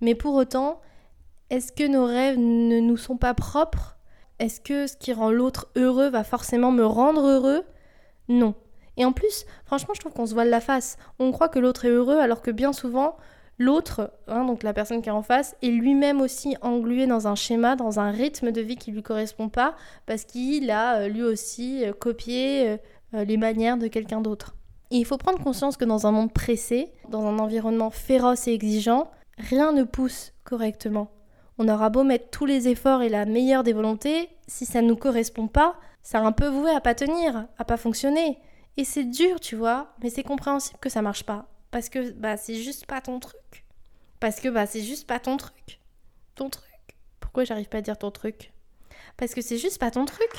mais 0.00 0.14
pour 0.14 0.34
autant, 0.34 0.80
est-ce 1.50 1.72
que 1.72 1.86
nos 1.86 2.04
rêves 2.04 2.38
ne 2.38 2.80
nous 2.80 2.96
sont 2.96 3.16
pas 3.16 3.32
propres? 3.32 3.96
Est-ce 4.40 4.60
que 4.60 4.88
ce 4.88 4.96
qui 4.96 5.12
rend 5.12 5.30
l'autre 5.30 5.68
heureux 5.76 6.08
va 6.08 6.24
forcément 6.24 6.72
me 6.72 6.84
rendre 6.84 7.28
heureux? 7.28 7.62
Non. 8.28 8.54
Et 8.96 9.04
en 9.04 9.12
plus, 9.12 9.46
franchement, 9.64 9.94
je 9.94 10.00
trouve 10.00 10.12
qu'on 10.12 10.26
se 10.26 10.34
voile 10.34 10.50
la 10.50 10.60
face. 10.60 10.96
On 11.18 11.32
croit 11.32 11.48
que 11.48 11.58
l'autre 11.58 11.84
est 11.84 11.90
heureux 11.90 12.18
alors 12.18 12.42
que 12.42 12.50
bien 12.50 12.72
souvent, 12.72 13.16
l'autre, 13.58 14.12
hein, 14.28 14.44
donc 14.44 14.62
la 14.62 14.72
personne 14.72 15.02
qui 15.02 15.08
est 15.08 15.12
en 15.12 15.22
face, 15.22 15.56
est 15.62 15.68
lui-même 15.68 16.20
aussi 16.20 16.56
englué 16.60 17.06
dans 17.06 17.28
un 17.28 17.34
schéma, 17.34 17.76
dans 17.76 18.00
un 18.00 18.10
rythme 18.10 18.52
de 18.52 18.60
vie 18.60 18.76
qui 18.76 18.90
lui 18.90 19.02
correspond 19.02 19.48
pas 19.48 19.74
parce 20.06 20.24
qu'il 20.24 20.70
a 20.70 20.96
euh, 20.96 21.08
lui 21.08 21.22
aussi 21.22 21.84
euh, 21.84 21.92
copié 21.92 22.78
euh, 23.14 23.24
les 23.24 23.36
manières 23.36 23.76
de 23.76 23.86
quelqu'un 23.86 24.20
d'autre. 24.20 24.54
Il 24.90 25.04
faut 25.04 25.18
prendre 25.18 25.42
conscience 25.42 25.76
que 25.76 25.84
dans 25.84 26.06
un 26.06 26.12
monde 26.12 26.32
pressé, 26.32 26.92
dans 27.08 27.26
un 27.26 27.38
environnement 27.38 27.90
féroce 27.90 28.48
et 28.48 28.52
exigeant, 28.52 29.10
rien 29.38 29.72
ne 29.72 29.84
pousse 29.84 30.32
correctement. 30.44 31.10
On 31.58 31.68
aura 31.68 31.88
beau 31.88 32.02
mettre 32.02 32.30
tous 32.30 32.46
les 32.46 32.68
efforts 32.68 33.02
et 33.02 33.08
la 33.08 33.26
meilleure 33.26 33.62
des 33.62 33.72
volontés, 33.72 34.28
si 34.46 34.66
ça 34.66 34.82
ne 34.82 34.88
nous 34.88 34.96
correspond 34.96 35.46
pas, 35.46 35.76
c'est 36.02 36.18
un 36.18 36.32
peu 36.32 36.48
voué 36.48 36.70
à 36.70 36.80
pas 36.80 36.94
tenir, 36.94 37.46
à 37.58 37.64
pas 37.64 37.76
fonctionner. 37.76 38.38
Et 38.76 38.84
c'est 38.84 39.04
dur, 39.04 39.40
tu 39.40 39.56
vois, 39.56 39.94
mais 40.02 40.10
c'est 40.10 40.24
compréhensible 40.24 40.78
que 40.80 40.90
ça 40.90 41.00
marche 41.00 41.24
pas. 41.24 41.46
Parce 41.74 41.88
que 41.88 42.12
bah 42.12 42.36
c'est 42.36 42.54
juste 42.54 42.86
pas 42.86 43.00
ton 43.00 43.18
truc. 43.18 43.64
Parce 44.20 44.38
que 44.38 44.48
bah 44.48 44.64
c'est 44.64 44.80
juste 44.80 45.08
pas 45.08 45.18
ton 45.18 45.36
truc. 45.36 45.80
Ton 46.36 46.48
truc. 46.48 46.70
Pourquoi 47.18 47.42
j'arrive 47.42 47.68
pas 47.68 47.78
à 47.78 47.80
dire 47.80 47.98
ton 47.98 48.12
truc? 48.12 48.52
Parce 49.16 49.34
que 49.34 49.42
c'est 49.42 49.58
juste 49.58 49.80
pas 49.80 49.90
ton 49.90 50.04
truc. 50.04 50.30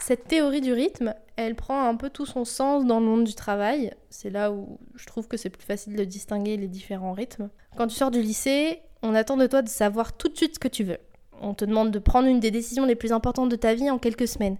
Cette 0.00 0.26
théorie 0.26 0.60
du 0.60 0.72
rythme, 0.72 1.14
elle 1.36 1.54
prend 1.54 1.86
un 1.86 1.94
peu 1.94 2.10
tout 2.10 2.26
son 2.26 2.44
sens 2.44 2.84
dans 2.84 2.98
le 2.98 3.06
monde 3.06 3.22
du 3.22 3.36
travail. 3.36 3.94
C'est 4.10 4.30
là 4.30 4.50
où 4.50 4.80
je 4.96 5.06
trouve 5.06 5.28
que 5.28 5.36
c'est 5.36 5.50
plus 5.50 5.64
facile 5.64 5.94
de 5.94 6.02
distinguer 6.02 6.56
les 6.56 6.66
différents 6.66 7.12
rythmes. 7.12 7.50
Quand 7.76 7.86
tu 7.86 7.94
sors 7.94 8.10
du 8.10 8.20
lycée, 8.20 8.82
on 9.02 9.14
attend 9.14 9.36
de 9.36 9.46
toi 9.46 9.62
de 9.62 9.68
savoir 9.68 10.14
tout 10.14 10.28
de 10.28 10.36
suite 10.36 10.54
ce 10.56 10.58
que 10.58 10.66
tu 10.66 10.82
veux. 10.82 10.98
On 11.40 11.54
te 11.54 11.64
demande 11.64 11.92
de 11.92 12.00
prendre 12.00 12.26
une 12.26 12.40
des 12.40 12.50
décisions 12.50 12.86
les 12.86 12.96
plus 12.96 13.12
importantes 13.12 13.50
de 13.50 13.54
ta 13.54 13.74
vie 13.74 13.88
en 13.88 14.00
quelques 14.00 14.26
semaines. 14.26 14.56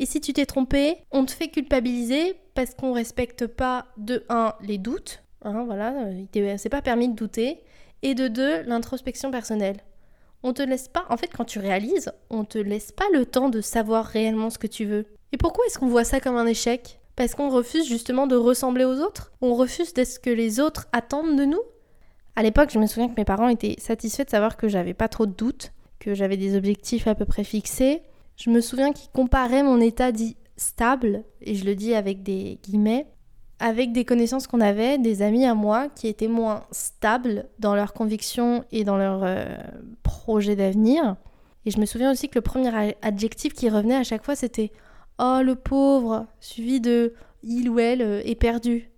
Et 0.00 0.06
si 0.06 0.20
tu 0.20 0.32
t'es 0.32 0.46
trompé, 0.46 0.96
on 1.10 1.24
te 1.24 1.32
fait 1.32 1.48
culpabiliser 1.48 2.36
parce 2.54 2.74
qu'on 2.74 2.92
respecte 2.92 3.46
pas 3.46 3.86
de 3.96 4.24
1 4.28 4.54
les 4.60 4.78
doutes, 4.78 5.22
hein, 5.42 5.64
voilà, 5.64 5.92
euh, 5.92 6.54
c'est 6.56 6.68
pas 6.68 6.82
permis 6.82 7.08
de 7.08 7.14
douter, 7.14 7.62
et 8.02 8.14
de 8.14 8.28
2 8.28 8.62
l'introspection 8.62 9.30
personnelle. 9.30 9.78
On 10.42 10.52
te 10.52 10.62
laisse 10.62 10.88
pas, 10.88 11.04
en 11.10 11.16
fait, 11.16 11.28
quand 11.36 11.44
tu 11.44 11.58
réalises, 11.58 12.12
on 12.30 12.44
te 12.44 12.58
laisse 12.58 12.92
pas 12.92 13.06
le 13.12 13.26
temps 13.26 13.48
de 13.48 13.60
savoir 13.60 14.04
réellement 14.04 14.50
ce 14.50 14.58
que 14.58 14.68
tu 14.68 14.84
veux. 14.84 15.06
Et 15.32 15.36
pourquoi 15.36 15.66
est-ce 15.66 15.78
qu'on 15.78 15.88
voit 15.88 16.04
ça 16.04 16.20
comme 16.20 16.36
un 16.36 16.46
échec? 16.46 17.00
Parce 17.16 17.34
qu'on 17.34 17.50
refuse 17.50 17.88
justement 17.88 18.28
de 18.28 18.36
ressembler 18.36 18.84
aux 18.84 19.00
autres? 19.00 19.32
On 19.40 19.54
refuse 19.54 19.92
d'être 19.92 20.06
ce 20.06 20.20
que 20.20 20.30
les 20.30 20.60
autres 20.60 20.86
attendent 20.92 21.36
de 21.36 21.44
nous? 21.44 21.60
À 22.36 22.44
l'époque, 22.44 22.70
je 22.70 22.78
me 22.78 22.86
souviens 22.86 23.08
que 23.08 23.16
mes 23.16 23.24
parents 23.24 23.48
étaient 23.48 23.74
satisfaits 23.78 24.26
de 24.26 24.30
savoir 24.30 24.56
que 24.56 24.68
j'avais 24.68 24.94
pas 24.94 25.08
trop 25.08 25.26
de 25.26 25.32
doutes, 25.32 25.72
que 25.98 26.14
j'avais 26.14 26.36
des 26.36 26.56
objectifs 26.56 27.08
à 27.08 27.16
peu 27.16 27.24
près 27.24 27.42
fixés. 27.42 28.02
Je 28.38 28.50
me 28.50 28.60
souviens 28.60 28.92
qu'ils 28.92 29.10
comparaient 29.10 29.64
mon 29.64 29.80
état 29.80 30.12
dit 30.12 30.36
stable, 30.56 31.24
et 31.40 31.56
je 31.56 31.64
le 31.64 31.74
dis 31.74 31.94
avec 31.94 32.22
des 32.22 32.60
guillemets, 32.62 33.08
avec 33.58 33.90
des 33.90 34.04
connaissances 34.04 34.46
qu'on 34.46 34.60
avait, 34.60 34.96
des 34.96 35.22
amis 35.22 35.44
à 35.44 35.54
moi 35.54 35.88
qui 35.88 36.06
étaient 36.06 36.28
moins 36.28 36.62
stables 36.70 37.48
dans 37.58 37.74
leurs 37.74 37.92
convictions 37.92 38.64
et 38.70 38.84
dans 38.84 38.96
leurs 38.96 39.24
euh, 39.24 39.44
projets 40.04 40.54
d'avenir. 40.54 41.16
Et 41.66 41.72
je 41.72 41.80
me 41.80 41.84
souviens 41.84 42.12
aussi 42.12 42.28
que 42.28 42.36
le 42.36 42.42
premier 42.42 42.70
adjectif 43.02 43.54
qui 43.54 43.68
revenait 43.68 43.96
à 43.96 44.04
chaque 44.04 44.24
fois 44.24 44.36
c'était 44.36 44.70
Oh 45.18 45.40
le 45.42 45.56
pauvre, 45.56 46.26
suivi 46.38 46.80
de 46.80 47.14
il 47.42 47.68
ou 47.68 47.80
elle 47.80 48.02
euh, 48.02 48.22
est 48.24 48.36
perdu. 48.36 48.92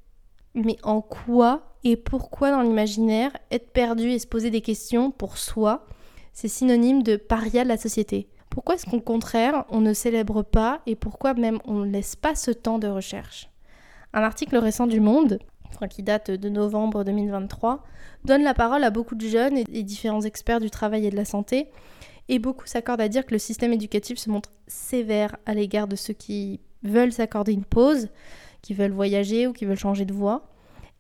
Mais 0.55 0.77
en 0.83 1.01
quoi 1.01 1.77
et 1.83 1.97
pourquoi 1.97 2.51
dans 2.51 2.61
l'imaginaire 2.61 3.31
être 3.51 3.71
perdu 3.73 4.11
et 4.11 4.19
se 4.19 4.27
poser 4.27 4.51
des 4.51 4.61
questions 4.61 5.11
pour 5.11 5.39
soi, 5.39 5.87
c'est 6.35 6.49
synonyme 6.49 7.03
de 7.03 7.17
paria 7.17 7.65
de 7.65 7.69
la 7.69 7.79
société? 7.79 8.29
Pourquoi 8.51 8.75
est-ce 8.75 8.87
qu'au 8.87 9.01
contraire 9.01 9.65
on 9.71 9.81
ne 9.81 9.95
célèbre 9.95 10.43
pas 10.43 10.81
et 10.87 10.97
pourquoi 10.97 11.35
même 11.35 11.61
on 11.65 11.75
ne 11.75 11.91
laisse 11.91 12.17
pas 12.17 12.35
ce 12.35 12.51
temps 12.51 12.79
de 12.79 12.89
recherche? 12.89 13.49
Un 14.13 14.23
article 14.23 14.57
récent 14.57 14.89
du 14.89 15.01
Monde, 15.01 15.39
qui 15.89 16.03
date 16.03 16.33
de 16.33 16.49
novembre 16.49 17.05
2023, 17.05 17.85
donne 18.25 18.43
la 18.43 18.55
parole 18.55 18.85
à 18.85 18.91
beaucoup 18.91 19.15
de 19.15 19.27
jeunes 19.27 19.57
et 19.57 19.83
différents 19.85 20.23
experts 20.23 20.61
du 20.61 20.69
travail 20.69 21.07
et 21.07 21.11
de 21.11 21.17
la 21.17 21.25
santé, 21.25 21.69
et 22.29 22.39
beaucoup 22.39 22.67
s'accordent 22.67 23.01
à 23.01 23.09
dire 23.09 23.25
que 23.25 23.33
le 23.33 23.39
système 23.39 23.73
éducatif 23.73 24.19
se 24.19 24.31
montre 24.31 24.51
sévère 24.67 25.37
à 25.47 25.55
l'égard 25.55 25.89
de 25.89 25.97
ceux 25.97 26.13
qui 26.13 26.61
veulent 26.83 27.13
s'accorder 27.13 27.53
une 27.53 27.65
pause, 27.65 28.09
qui 28.63 28.75
veulent 28.75 28.93
voyager 28.93 29.47
ou 29.47 29.53
qui 29.53 29.65
veulent 29.65 29.79
changer 29.79 30.05
de 30.05 30.13
voie. 30.13 30.49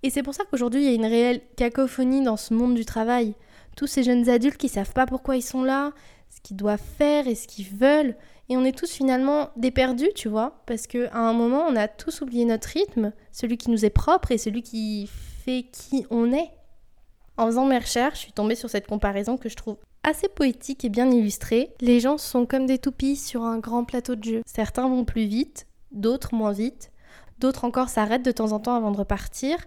Et 0.03 0.11
c'est 0.11 0.23
pour 0.23 0.35
ça 0.35 0.45
qu'aujourd'hui 0.51 0.83
il 0.83 0.89
y 0.89 0.93
a 0.93 0.95
une 0.95 1.05
réelle 1.05 1.41
cacophonie 1.57 2.23
dans 2.23 2.37
ce 2.37 2.55
monde 2.55 2.75
du 2.75 2.85
travail. 2.85 3.35
Tous 3.77 3.87
ces 3.87 4.03
jeunes 4.03 4.29
adultes 4.29 4.57
qui 4.57 4.69
savent 4.69 4.93
pas 4.93 5.07
pourquoi 5.07 5.37
ils 5.37 5.43
sont 5.43 5.63
là, 5.63 5.93
ce 6.40 6.48
qu'ils 6.48 6.57
doivent 6.57 6.81
faire 6.98 7.29
et 7.29 7.35
ce 7.35 7.46
qu'ils 7.46 7.68
veulent, 7.68 8.16
et 8.48 8.57
on 8.57 8.64
est 8.64 8.76
tous 8.76 8.90
finalement 8.90 9.50
des 9.57 9.70
perdus, 9.70 10.11
tu 10.14 10.29
vois, 10.29 10.62
parce 10.66 10.87
qu'à 10.87 11.14
un 11.14 11.33
moment, 11.33 11.66
on 11.68 11.76
a 11.76 11.87
tous 11.87 12.20
oublié 12.20 12.44
notre 12.44 12.68
rythme, 12.68 13.12
celui 13.31 13.57
qui 13.57 13.70
nous 13.70 13.85
est 13.85 13.90
propre 13.90 14.33
et 14.33 14.38
celui 14.38 14.62
qui 14.62 15.09
fait 15.44 15.66
qui 15.70 16.05
on 16.11 16.33
est. 16.33 16.50
En 17.37 17.46
faisant 17.46 17.64
mes 17.64 17.79
recherches, 17.79 18.18
je 18.18 18.22
suis 18.24 18.33
tombée 18.33 18.57
sur 18.57 18.68
cette 18.68 18.87
comparaison 18.87 19.37
que 19.37 19.48
je 19.48 19.57
trouve 19.57 19.76
assez 20.03 20.29
poétique 20.29 20.85
et 20.85 20.88
bien 20.88 21.11
illustrée. 21.11 21.74
Les 21.81 22.00
gens 22.00 22.18
sont 22.18 22.44
comme 22.44 22.66
des 22.66 22.79
toupies 22.79 23.16
sur 23.16 23.44
un 23.44 23.59
grand 23.59 23.85
plateau 23.85 24.16
de 24.16 24.24
jeu. 24.24 24.42
Certains 24.46 24.88
vont 24.88 25.05
plus 25.05 25.26
vite, 25.26 25.66
d'autres 25.92 26.35
moins 26.35 26.53
vite, 26.53 26.90
d'autres 27.38 27.64
encore 27.64 27.88
s'arrêtent 27.88 28.24
de 28.24 28.33
temps 28.33 28.53
en 28.53 28.59
temps 28.59 28.74
avant 28.74 28.90
de 28.90 28.98
repartir, 28.98 29.59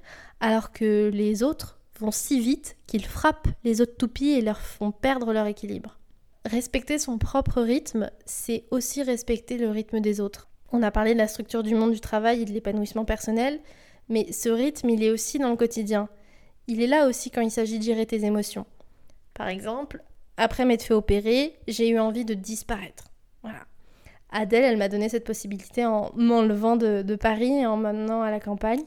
alors 0.41 0.71
que 0.71 1.09
les 1.13 1.41
autres 1.41 1.79
vont 1.99 2.11
si 2.11 2.39
vite 2.39 2.75
qu'ils 2.85 3.05
frappent 3.05 3.47
les 3.63 3.79
autres 3.79 3.95
toupies 3.97 4.31
et 4.31 4.41
leur 4.41 4.59
font 4.59 4.91
perdre 4.91 5.31
leur 5.31 5.47
équilibre. 5.47 5.97
Respecter 6.45 6.99
son 6.99 7.17
propre 7.17 7.61
rythme, 7.61 8.11
c'est 8.25 8.65
aussi 8.69 9.01
respecter 9.01 9.57
le 9.57 9.69
rythme 9.69 10.01
des 10.01 10.19
autres. 10.19 10.49
On 10.73 10.83
a 10.83 10.91
parlé 10.91 11.13
de 11.13 11.19
la 11.19 11.27
structure 11.27 11.63
du 11.63 11.73
monde 11.73 11.93
du 11.93 12.01
travail 12.01 12.41
et 12.41 12.45
de 12.45 12.51
l'épanouissement 12.51 13.05
personnel, 13.05 13.61
mais 14.09 14.31
ce 14.31 14.49
rythme, 14.49 14.89
il 14.89 15.03
est 15.03 15.11
aussi 15.11 15.39
dans 15.39 15.51
le 15.51 15.55
quotidien. 15.55 16.09
Il 16.67 16.81
est 16.81 16.87
là 16.87 17.07
aussi 17.07 17.31
quand 17.31 17.41
il 17.41 17.51
s'agit 17.51 17.79
de 17.79 17.83
gérer 17.83 18.05
tes 18.05 18.25
émotions. 18.25 18.65
Par 19.33 19.47
exemple, 19.47 20.03
après 20.35 20.65
m'être 20.65 20.83
fait 20.83 20.93
opérer, 20.93 21.55
j'ai 21.67 21.87
eu 21.87 21.99
envie 21.99 22.25
de 22.25 22.33
disparaître. 22.33 23.05
Voilà. 23.41 23.65
Adèle, 24.29 24.63
elle 24.63 24.77
m'a 24.77 24.89
donné 24.89 25.09
cette 25.09 25.25
possibilité 25.25 25.85
en 25.85 26.11
m'enlevant 26.15 26.75
de, 26.75 27.03
de 27.03 27.15
Paris 27.15 27.59
et 27.59 27.65
en 27.65 27.77
m'amenant 27.77 28.21
à 28.21 28.31
la 28.31 28.39
campagne. 28.39 28.83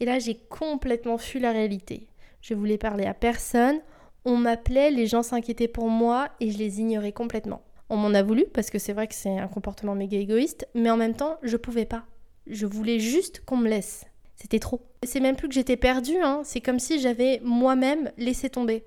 Et 0.00 0.04
là, 0.04 0.18
j'ai 0.18 0.34
complètement 0.34 1.16
fui 1.16 1.40
la 1.40 1.52
réalité. 1.52 2.08
Je 2.40 2.54
voulais 2.54 2.78
parler 2.78 3.06
à 3.06 3.14
personne, 3.14 3.80
on 4.24 4.36
m'appelait, 4.36 4.90
les 4.90 5.06
gens 5.06 5.22
s'inquiétaient 5.22 5.68
pour 5.68 5.88
moi 5.88 6.28
et 6.40 6.50
je 6.50 6.58
les 6.58 6.80
ignorais 6.80 7.12
complètement. 7.12 7.62
On 7.90 7.96
m'en 7.96 8.14
a 8.14 8.22
voulu 8.22 8.46
parce 8.52 8.70
que 8.70 8.78
c'est 8.78 8.92
vrai 8.92 9.06
que 9.06 9.14
c'est 9.14 9.38
un 9.38 9.48
comportement 9.48 9.94
méga 9.94 10.18
égoïste, 10.18 10.66
mais 10.74 10.90
en 10.90 10.96
même 10.96 11.14
temps, 11.14 11.38
je 11.42 11.56
pouvais 11.56 11.84
pas. 11.84 12.04
Je 12.46 12.66
voulais 12.66 12.98
juste 12.98 13.44
qu'on 13.44 13.56
me 13.56 13.68
laisse. 13.68 14.04
C'était 14.36 14.58
trop. 14.58 14.80
C'est 15.04 15.20
même 15.20 15.36
plus 15.36 15.48
que 15.48 15.54
j'étais 15.54 15.76
perdue, 15.76 16.20
hein. 16.22 16.42
c'est 16.44 16.60
comme 16.60 16.78
si 16.78 17.00
j'avais 17.00 17.40
moi-même 17.44 18.10
laissé 18.16 18.50
tomber. 18.50 18.84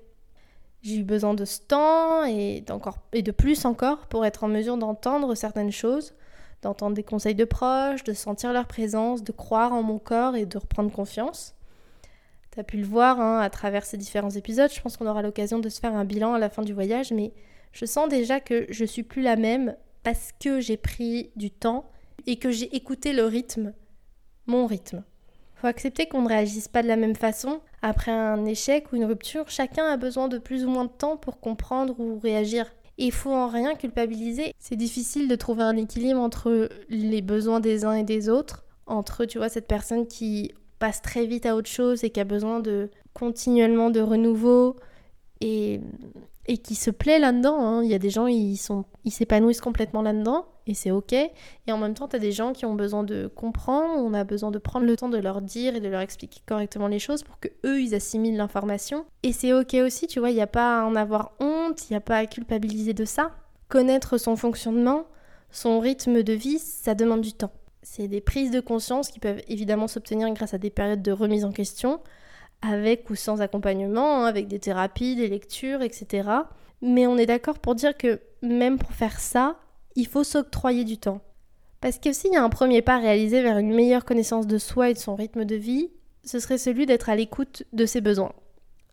J'ai 0.82 0.98
eu 0.98 1.02
besoin 1.02 1.34
de 1.34 1.44
ce 1.44 1.60
temps 1.60 2.24
et, 2.26 2.62
et 3.12 3.22
de 3.22 3.30
plus 3.32 3.64
encore 3.64 4.06
pour 4.06 4.24
être 4.24 4.44
en 4.44 4.48
mesure 4.48 4.76
d'entendre 4.76 5.34
certaines 5.34 5.72
choses, 5.72 6.14
d'entendre 6.62 6.94
des 6.94 7.02
conseils 7.02 7.34
de 7.34 7.44
proches, 7.44 8.04
de 8.04 8.12
sentir 8.12 8.52
leur 8.52 8.66
présence, 8.66 9.24
de 9.24 9.32
croire 9.32 9.72
en 9.72 9.82
mon 9.82 9.98
corps 9.98 10.36
et 10.36 10.46
de 10.46 10.58
reprendre 10.58 10.92
confiance. 10.92 11.55
Tu 12.56 12.60
as 12.60 12.64
pu 12.64 12.78
le 12.78 12.86
voir 12.86 13.20
hein, 13.20 13.38
à 13.38 13.50
travers 13.50 13.84
ces 13.84 13.98
différents 13.98 14.30
épisodes, 14.30 14.70
je 14.74 14.80
pense 14.80 14.96
qu'on 14.96 15.06
aura 15.06 15.20
l'occasion 15.20 15.58
de 15.58 15.68
se 15.68 15.78
faire 15.78 15.94
un 15.94 16.06
bilan 16.06 16.32
à 16.32 16.38
la 16.38 16.48
fin 16.48 16.62
du 16.62 16.72
voyage, 16.72 17.12
mais 17.12 17.34
je 17.72 17.84
sens 17.84 18.08
déjà 18.08 18.40
que 18.40 18.64
je 18.70 18.86
suis 18.86 19.02
plus 19.02 19.20
la 19.20 19.36
même 19.36 19.76
parce 20.04 20.30
que 20.40 20.58
j'ai 20.58 20.78
pris 20.78 21.32
du 21.36 21.50
temps 21.50 21.84
et 22.26 22.36
que 22.36 22.50
j'ai 22.50 22.74
écouté 22.74 23.12
le 23.12 23.26
rythme, 23.26 23.74
mon 24.46 24.64
rythme. 24.64 25.04
Faut 25.56 25.66
accepter 25.66 26.06
qu'on 26.06 26.22
ne 26.22 26.28
réagisse 26.28 26.66
pas 26.66 26.82
de 26.82 26.88
la 26.88 26.96
même 26.96 27.14
façon. 27.14 27.60
Après 27.82 28.10
un 28.10 28.46
échec 28.46 28.90
ou 28.90 28.96
une 28.96 29.04
rupture, 29.04 29.50
chacun 29.50 29.84
a 29.84 29.98
besoin 29.98 30.28
de 30.28 30.38
plus 30.38 30.64
ou 30.64 30.70
moins 30.70 30.86
de 30.86 30.90
temps 30.90 31.18
pour 31.18 31.40
comprendre 31.40 32.00
ou 32.00 32.18
réagir. 32.18 32.72
Et 32.96 33.10
faut 33.10 33.34
en 33.34 33.48
rien 33.48 33.74
culpabiliser. 33.74 34.54
C'est 34.58 34.76
difficile 34.76 35.28
de 35.28 35.36
trouver 35.36 35.64
un 35.64 35.76
équilibre 35.76 36.22
entre 36.22 36.70
les 36.88 37.20
besoins 37.20 37.60
des 37.60 37.84
uns 37.84 37.92
et 37.92 38.02
des 38.02 38.30
autres, 38.30 38.64
entre 38.86 39.26
tu 39.26 39.36
vois 39.36 39.50
cette 39.50 39.68
personne 39.68 40.06
qui 40.06 40.54
passe 40.78 41.02
très 41.02 41.26
vite 41.26 41.46
à 41.46 41.56
autre 41.56 41.68
chose 41.68 42.04
et 42.04 42.10
qui 42.10 42.20
a 42.20 42.24
besoin 42.24 42.60
de 42.60 42.90
continuellement 43.14 43.90
de 43.90 44.00
renouveau 44.00 44.76
et 45.40 45.80
et 46.48 46.58
qui 46.58 46.74
se 46.74 46.90
plaît 46.90 47.18
là-dedans. 47.18 47.58
Hein. 47.58 47.82
Il 47.82 47.90
y 47.90 47.94
a 47.94 47.98
des 47.98 48.10
gens, 48.10 48.26
ils 48.26 48.56
sont, 48.56 48.84
ils 49.04 49.10
s'épanouissent 49.10 49.60
complètement 49.60 50.02
là-dedans 50.02 50.46
et 50.66 50.74
c'est 50.74 50.90
ok. 50.90 51.12
Et 51.12 51.72
en 51.72 51.78
même 51.78 51.94
temps, 51.94 52.08
tu 52.08 52.16
as 52.16 52.18
des 52.18 52.32
gens 52.32 52.52
qui 52.52 52.66
ont 52.66 52.74
besoin 52.74 53.04
de 53.04 53.26
comprendre, 53.26 54.02
on 54.02 54.14
a 54.14 54.24
besoin 54.24 54.50
de 54.50 54.58
prendre 54.58 54.86
le 54.86 54.96
temps 54.96 55.08
de 55.08 55.18
leur 55.18 55.42
dire 55.42 55.76
et 55.76 55.80
de 55.80 55.88
leur 55.88 56.00
expliquer 56.00 56.40
correctement 56.46 56.88
les 56.88 56.98
choses 56.98 57.22
pour 57.22 57.38
que 57.38 57.48
eux 57.64 57.80
ils 57.80 57.94
assimilent 57.94 58.36
l'information. 58.36 59.04
Et 59.22 59.32
c'est 59.32 59.52
ok 59.52 59.74
aussi, 59.84 60.06
tu 60.06 60.20
vois, 60.20 60.30
il 60.30 60.34
n'y 60.34 60.40
a 60.40 60.46
pas 60.46 60.82
à 60.82 60.84
en 60.84 60.96
avoir 60.96 61.32
honte, 61.40 61.88
il 61.88 61.92
n'y 61.92 61.96
a 61.96 62.00
pas 62.00 62.18
à 62.18 62.26
culpabiliser 62.26 62.94
de 62.94 63.04
ça. 63.04 63.32
Connaître 63.68 64.18
son 64.18 64.36
fonctionnement, 64.36 65.06
son 65.50 65.80
rythme 65.80 66.22
de 66.22 66.32
vie, 66.32 66.58
ça 66.58 66.94
demande 66.94 67.20
du 67.20 67.32
temps. 67.32 67.52
C'est 67.88 68.08
des 68.08 68.20
prises 68.20 68.50
de 68.50 68.58
conscience 68.58 69.12
qui 69.12 69.20
peuvent 69.20 69.40
évidemment 69.46 69.86
s'obtenir 69.86 70.28
grâce 70.34 70.54
à 70.54 70.58
des 70.58 70.70
périodes 70.70 71.02
de 71.02 71.12
remise 71.12 71.44
en 71.44 71.52
question, 71.52 72.00
avec 72.60 73.08
ou 73.10 73.14
sans 73.14 73.40
accompagnement, 73.40 74.24
hein, 74.24 74.26
avec 74.26 74.48
des 74.48 74.58
thérapies, 74.58 75.14
des 75.14 75.28
lectures, 75.28 75.82
etc. 75.82 76.28
Mais 76.82 77.06
on 77.06 77.16
est 77.16 77.26
d'accord 77.26 77.60
pour 77.60 77.76
dire 77.76 77.96
que 77.96 78.20
même 78.42 78.76
pour 78.76 78.90
faire 78.90 79.20
ça, 79.20 79.56
il 79.94 80.08
faut 80.08 80.24
s'octroyer 80.24 80.82
du 80.82 80.98
temps. 80.98 81.20
Parce 81.80 81.98
que 82.00 82.12
s'il 82.12 82.32
y 82.32 82.36
a 82.36 82.42
un 82.42 82.48
premier 82.50 82.82
pas 82.82 82.98
réalisé 82.98 83.40
vers 83.40 83.56
une 83.56 83.72
meilleure 83.72 84.04
connaissance 84.04 84.48
de 84.48 84.58
soi 84.58 84.90
et 84.90 84.94
de 84.94 84.98
son 84.98 85.14
rythme 85.14 85.44
de 85.44 85.54
vie, 85.54 85.90
ce 86.24 86.40
serait 86.40 86.58
celui 86.58 86.86
d'être 86.86 87.08
à 87.08 87.14
l'écoute 87.14 87.62
de 87.72 87.86
ses 87.86 88.00
besoins. 88.00 88.32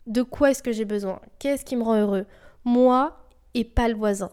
De 0.05 0.21
quoi 0.21 0.51
est-ce 0.51 0.61
que 0.61 0.71
j'ai 0.71 0.85
besoin? 0.85 1.19
Qu'est-ce 1.39 1.65
qui 1.65 1.75
me 1.75 1.83
rend 1.83 1.99
heureux? 1.99 2.27
Moi 2.63 3.17
et 3.55 3.63
pas 3.63 3.87
le 3.87 3.95
voisin. 3.95 4.29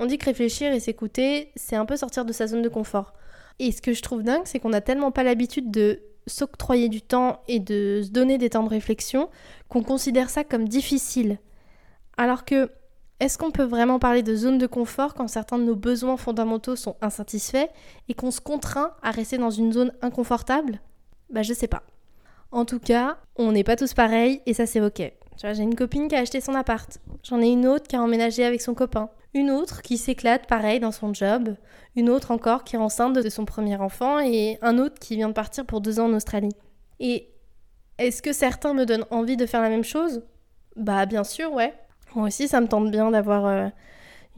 On 0.00 0.06
dit 0.06 0.18
que 0.18 0.24
réfléchir 0.24 0.72
et 0.72 0.80
s'écouter, 0.80 1.52
c'est 1.54 1.76
un 1.76 1.86
peu 1.86 1.96
sortir 1.96 2.24
de 2.24 2.32
sa 2.32 2.48
zone 2.48 2.62
de 2.62 2.68
confort. 2.68 3.14
Et 3.60 3.72
ce 3.72 3.82
que 3.82 3.92
je 3.92 4.00
trouve 4.00 4.22
dingue, 4.22 4.46
c'est 4.46 4.58
qu'on 4.58 4.70
n'a 4.70 4.80
tellement 4.80 5.12
pas 5.12 5.22
l'habitude 5.22 5.70
de 5.70 6.00
s'octroyer 6.26 6.88
du 6.88 7.02
temps 7.02 7.42
et 7.46 7.60
de 7.60 8.00
se 8.02 8.08
donner 8.08 8.38
des 8.38 8.48
temps 8.48 8.62
de 8.62 8.70
réflexion 8.70 9.28
qu'on 9.68 9.82
considère 9.82 10.30
ça 10.30 10.44
comme 10.44 10.66
difficile. 10.66 11.38
Alors 12.16 12.46
que, 12.46 12.70
est-ce 13.20 13.36
qu'on 13.36 13.50
peut 13.50 13.64
vraiment 13.64 13.98
parler 13.98 14.22
de 14.22 14.34
zone 14.34 14.56
de 14.56 14.66
confort 14.66 15.12
quand 15.12 15.28
certains 15.28 15.58
de 15.58 15.64
nos 15.64 15.76
besoins 15.76 16.16
fondamentaux 16.16 16.74
sont 16.74 16.96
insatisfaits 17.02 17.68
et 18.08 18.14
qu'on 18.14 18.30
se 18.30 18.40
contraint 18.40 18.94
à 19.02 19.10
rester 19.10 19.36
dans 19.36 19.50
une 19.50 19.74
zone 19.74 19.92
inconfortable? 20.00 20.80
Bah 21.28 21.42
je 21.42 21.52
sais 21.52 21.68
pas. 21.68 21.82
En 22.52 22.64
tout 22.64 22.80
cas, 22.80 23.18
on 23.36 23.52
n'est 23.52 23.62
pas 23.62 23.76
tous 23.76 23.92
pareils 23.92 24.40
et 24.46 24.54
ça 24.54 24.64
c'est. 24.64 25.19
J'ai 25.42 25.62
une 25.62 25.74
copine 25.74 26.08
qui 26.08 26.16
a 26.16 26.20
acheté 26.20 26.40
son 26.40 26.54
appart. 26.54 26.98
J'en 27.22 27.40
ai 27.40 27.48
une 27.48 27.66
autre 27.66 27.86
qui 27.86 27.96
a 27.96 28.02
emménagé 28.02 28.44
avec 28.44 28.60
son 28.60 28.74
copain. 28.74 29.08
Une 29.32 29.50
autre 29.50 29.80
qui 29.80 29.96
s'éclate 29.96 30.46
pareil 30.46 30.80
dans 30.80 30.92
son 30.92 31.14
job. 31.14 31.56
Une 31.96 32.10
autre 32.10 32.30
encore 32.30 32.64
qui 32.64 32.76
est 32.76 32.78
enceinte 32.78 33.14
de 33.14 33.28
son 33.30 33.44
premier 33.46 33.76
enfant. 33.76 34.18
Et 34.20 34.58
un 34.60 34.78
autre 34.78 34.98
qui 35.00 35.16
vient 35.16 35.28
de 35.28 35.34
partir 35.34 35.64
pour 35.64 35.80
deux 35.80 35.98
ans 35.98 36.10
en 36.10 36.14
Australie. 36.14 36.54
Et 36.98 37.28
est-ce 37.98 38.22
que 38.22 38.32
certains 38.32 38.74
me 38.74 38.84
donnent 38.84 39.06
envie 39.10 39.36
de 39.36 39.46
faire 39.46 39.62
la 39.62 39.70
même 39.70 39.84
chose? 39.84 40.22
Bah 40.76 41.06
bien 41.06 41.24
sûr, 41.24 41.52
ouais. 41.52 41.72
Moi 42.14 42.26
aussi, 42.26 42.48
ça 42.48 42.60
me 42.60 42.68
tente 42.68 42.90
bien 42.90 43.10
d'avoir 43.10 43.46
euh, 43.46 43.68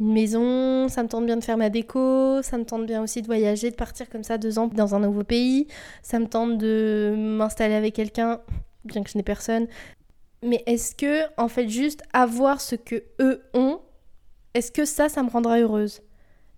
une 0.00 0.12
maison, 0.12 0.88
ça 0.88 1.02
me 1.02 1.08
tente 1.08 1.26
bien 1.26 1.36
de 1.36 1.44
faire 1.44 1.56
ma 1.56 1.70
déco, 1.70 2.42
ça 2.42 2.58
me 2.58 2.64
tente 2.64 2.86
bien 2.86 3.02
aussi 3.02 3.22
de 3.22 3.26
voyager, 3.26 3.70
de 3.70 3.76
partir 3.76 4.08
comme 4.08 4.24
ça 4.24 4.38
deux 4.38 4.58
ans 4.58 4.68
dans 4.68 4.94
un 4.94 5.00
nouveau 5.00 5.24
pays, 5.24 5.66
ça 6.02 6.18
me 6.18 6.26
tente 6.26 6.58
de 6.58 7.14
m'installer 7.16 7.74
avec 7.74 7.94
quelqu'un, 7.94 8.40
bien 8.84 9.02
que 9.02 9.10
je 9.10 9.16
n'ai 9.16 9.22
personne, 9.22 9.68
mais 10.42 10.62
est-ce 10.66 10.94
que, 10.94 11.22
en 11.36 11.48
fait, 11.48 11.68
juste 11.68 12.02
avoir 12.12 12.60
ce 12.60 12.74
que 12.76 13.02
eux 13.20 13.42
ont, 13.54 13.80
est-ce 14.54 14.72
que 14.72 14.84
ça, 14.84 15.08
ça 15.08 15.22
me 15.22 15.30
rendra 15.30 15.58
heureuse? 15.60 16.02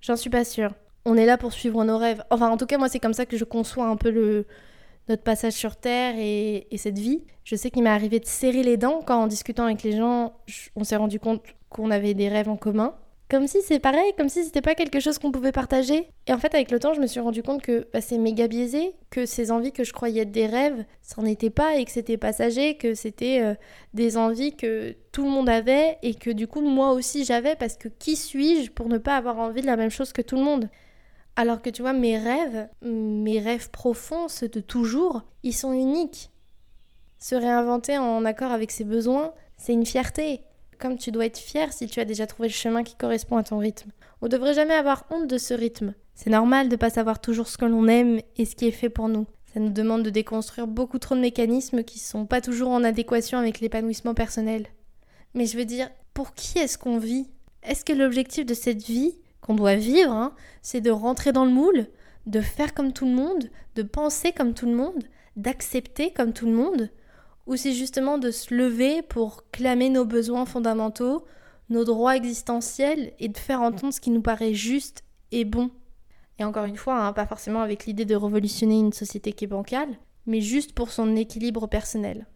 J'en 0.00 0.16
suis 0.16 0.30
pas 0.30 0.44
sûre. 0.44 0.74
On 1.04 1.16
est 1.16 1.26
là 1.26 1.36
pour 1.36 1.52
suivre 1.52 1.84
nos 1.84 1.98
rêves. 1.98 2.24
Enfin, 2.30 2.48
en 2.48 2.56
tout 2.56 2.66
cas, 2.66 2.78
moi, 2.78 2.88
c'est 2.88 2.98
comme 2.98 3.14
ça 3.14 3.26
que 3.26 3.36
je 3.36 3.44
conçois 3.44 3.86
un 3.86 3.96
peu 3.96 4.10
le, 4.10 4.46
notre 5.08 5.22
passage 5.22 5.52
sur 5.52 5.76
Terre 5.76 6.14
et, 6.18 6.66
et 6.70 6.78
cette 6.78 6.98
vie. 6.98 7.24
Je 7.44 7.56
sais 7.56 7.70
qu'il 7.70 7.82
m'est 7.82 7.90
arrivé 7.90 8.20
de 8.20 8.26
serrer 8.26 8.62
les 8.62 8.76
dents 8.76 9.02
quand, 9.06 9.22
en 9.22 9.26
discutant 9.26 9.64
avec 9.64 9.82
les 9.82 9.96
gens, 9.96 10.34
on 10.76 10.84
s'est 10.84 10.96
rendu 10.96 11.20
compte 11.20 11.42
qu'on 11.68 11.90
avait 11.90 12.14
des 12.14 12.28
rêves 12.28 12.48
en 12.48 12.56
commun. 12.56 12.94
Comme 13.30 13.46
si 13.46 13.62
c'est 13.62 13.78
pareil, 13.78 14.12
comme 14.18 14.28
si 14.28 14.44
c'était 14.44 14.60
pas 14.60 14.74
quelque 14.74 15.00
chose 15.00 15.18
qu'on 15.18 15.32
pouvait 15.32 15.50
partager. 15.50 16.08
Et 16.26 16.32
en 16.32 16.38
fait, 16.38 16.54
avec 16.54 16.70
le 16.70 16.78
temps, 16.78 16.92
je 16.92 17.00
me 17.00 17.06
suis 17.06 17.20
rendu 17.20 17.42
compte 17.42 17.62
que 17.62 17.88
bah, 17.92 18.02
c'est 18.02 18.18
méga 18.18 18.48
biaisé, 18.48 18.94
que 19.08 19.24
ces 19.24 19.50
envies 19.50 19.72
que 19.72 19.82
je 19.82 19.94
croyais 19.94 20.22
être 20.22 20.30
des 20.30 20.46
rêves, 20.46 20.84
c'en 21.00 21.24
était 21.24 21.48
pas 21.48 21.76
et 21.76 21.86
que 21.86 21.90
c'était 21.90 22.18
passager, 22.18 22.76
que 22.76 22.94
c'était 22.94 23.40
euh, 23.42 23.54
des 23.94 24.18
envies 24.18 24.54
que 24.54 24.94
tout 25.10 25.24
le 25.24 25.30
monde 25.30 25.48
avait 25.48 25.96
et 26.02 26.14
que 26.14 26.30
du 26.30 26.46
coup, 26.46 26.60
moi 26.60 26.92
aussi 26.92 27.24
j'avais 27.24 27.56
parce 27.56 27.76
que 27.76 27.88
qui 27.88 28.14
suis-je 28.14 28.70
pour 28.70 28.88
ne 28.88 28.98
pas 28.98 29.16
avoir 29.16 29.38
envie 29.38 29.62
de 29.62 29.66
la 29.66 29.76
même 29.76 29.90
chose 29.90 30.12
que 30.12 30.22
tout 30.22 30.36
le 30.36 30.42
monde? 30.42 30.68
Alors 31.36 31.62
que 31.62 31.70
tu 31.70 31.80
vois, 31.80 31.94
mes 31.94 32.18
rêves, 32.18 32.68
mes 32.82 33.40
rêves 33.40 33.70
profonds, 33.70 34.28
ceux 34.28 34.48
de 34.48 34.60
toujours, 34.60 35.22
ils 35.42 35.54
sont 35.54 35.72
uniques. 35.72 36.30
Se 37.18 37.34
réinventer 37.34 37.96
en 37.96 38.24
accord 38.26 38.52
avec 38.52 38.70
ses 38.70 38.84
besoins, 38.84 39.32
c'est 39.56 39.72
une 39.72 39.86
fierté 39.86 40.42
comme 40.84 40.98
tu 40.98 41.10
dois 41.10 41.24
être 41.24 41.38
fier 41.38 41.72
si 41.72 41.86
tu 41.86 41.98
as 41.98 42.04
déjà 42.04 42.26
trouvé 42.26 42.48
le 42.48 42.52
chemin 42.52 42.82
qui 42.82 42.94
correspond 42.94 43.38
à 43.38 43.42
ton 43.42 43.56
rythme. 43.56 43.90
On 44.20 44.28
devrait 44.28 44.52
jamais 44.52 44.74
avoir 44.74 45.06
honte 45.08 45.26
de 45.26 45.38
ce 45.38 45.54
rythme. 45.54 45.94
C'est 46.14 46.28
normal 46.28 46.68
de 46.68 46.76
pas 46.76 46.90
savoir 46.90 47.22
toujours 47.22 47.48
ce 47.48 47.56
que 47.56 47.64
l'on 47.64 47.88
aime 47.88 48.20
et 48.36 48.44
ce 48.44 48.54
qui 48.54 48.66
est 48.66 48.70
fait 48.70 48.90
pour 48.90 49.08
nous. 49.08 49.24
Ça 49.54 49.60
nous 49.60 49.70
demande 49.70 50.02
de 50.02 50.10
déconstruire 50.10 50.66
beaucoup 50.66 50.98
trop 50.98 51.14
de 51.14 51.22
mécanismes 51.22 51.84
qui 51.84 51.98
sont 51.98 52.26
pas 52.26 52.42
toujours 52.42 52.68
en 52.68 52.84
adéquation 52.84 53.38
avec 53.38 53.60
l'épanouissement 53.60 54.12
personnel. 54.12 54.66
Mais 55.32 55.46
je 55.46 55.56
veux 55.56 55.64
dire, 55.64 55.88
pour 56.12 56.34
qui 56.34 56.58
est-ce 56.58 56.76
qu'on 56.76 56.98
vit? 56.98 57.30
Est-ce 57.62 57.86
que 57.86 57.94
l'objectif 57.94 58.44
de 58.44 58.52
cette 58.52 58.82
vie 58.82 59.16
qu'on 59.40 59.54
doit 59.54 59.76
vivre, 59.76 60.12
hein, 60.12 60.34
c'est 60.60 60.82
de 60.82 60.90
rentrer 60.90 61.32
dans 61.32 61.46
le 61.46 61.50
moule, 61.50 61.86
de 62.26 62.42
faire 62.42 62.74
comme 62.74 62.92
tout 62.92 63.06
le 63.06 63.14
monde, 63.14 63.48
de 63.74 63.82
penser 63.82 64.32
comme 64.32 64.52
tout 64.52 64.66
le 64.66 64.76
monde, 64.76 65.02
d'accepter 65.36 66.12
comme 66.12 66.34
tout 66.34 66.44
le 66.44 66.52
monde? 66.52 66.90
Ou 67.46 67.56
c'est 67.56 67.72
justement 67.72 68.18
de 68.18 68.30
se 68.30 68.54
lever 68.54 69.02
pour 69.02 69.50
clamer 69.50 69.90
nos 69.90 70.04
besoins 70.04 70.46
fondamentaux, 70.46 71.24
nos 71.70 71.84
droits 71.84 72.16
existentiels 72.16 73.12
et 73.18 73.28
de 73.28 73.38
faire 73.38 73.62
entendre 73.62 73.92
ce 73.92 74.00
qui 74.00 74.10
nous 74.10 74.22
paraît 74.22 74.54
juste 74.54 75.04
et 75.32 75.44
bon. 75.44 75.70
Et 76.38 76.44
encore 76.44 76.64
une 76.64 76.76
fois, 76.76 77.00
hein, 77.00 77.12
pas 77.12 77.26
forcément 77.26 77.60
avec 77.60 77.86
l'idée 77.86 78.04
de 78.04 78.16
révolutionner 78.16 78.78
une 78.78 78.92
société 78.92 79.32
qui 79.32 79.44
est 79.44 79.48
bancale, 79.48 79.98
mais 80.26 80.40
juste 80.40 80.72
pour 80.72 80.90
son 80.90 81.16
équilibre 81.16 81.66
personnel. 81.66 82.26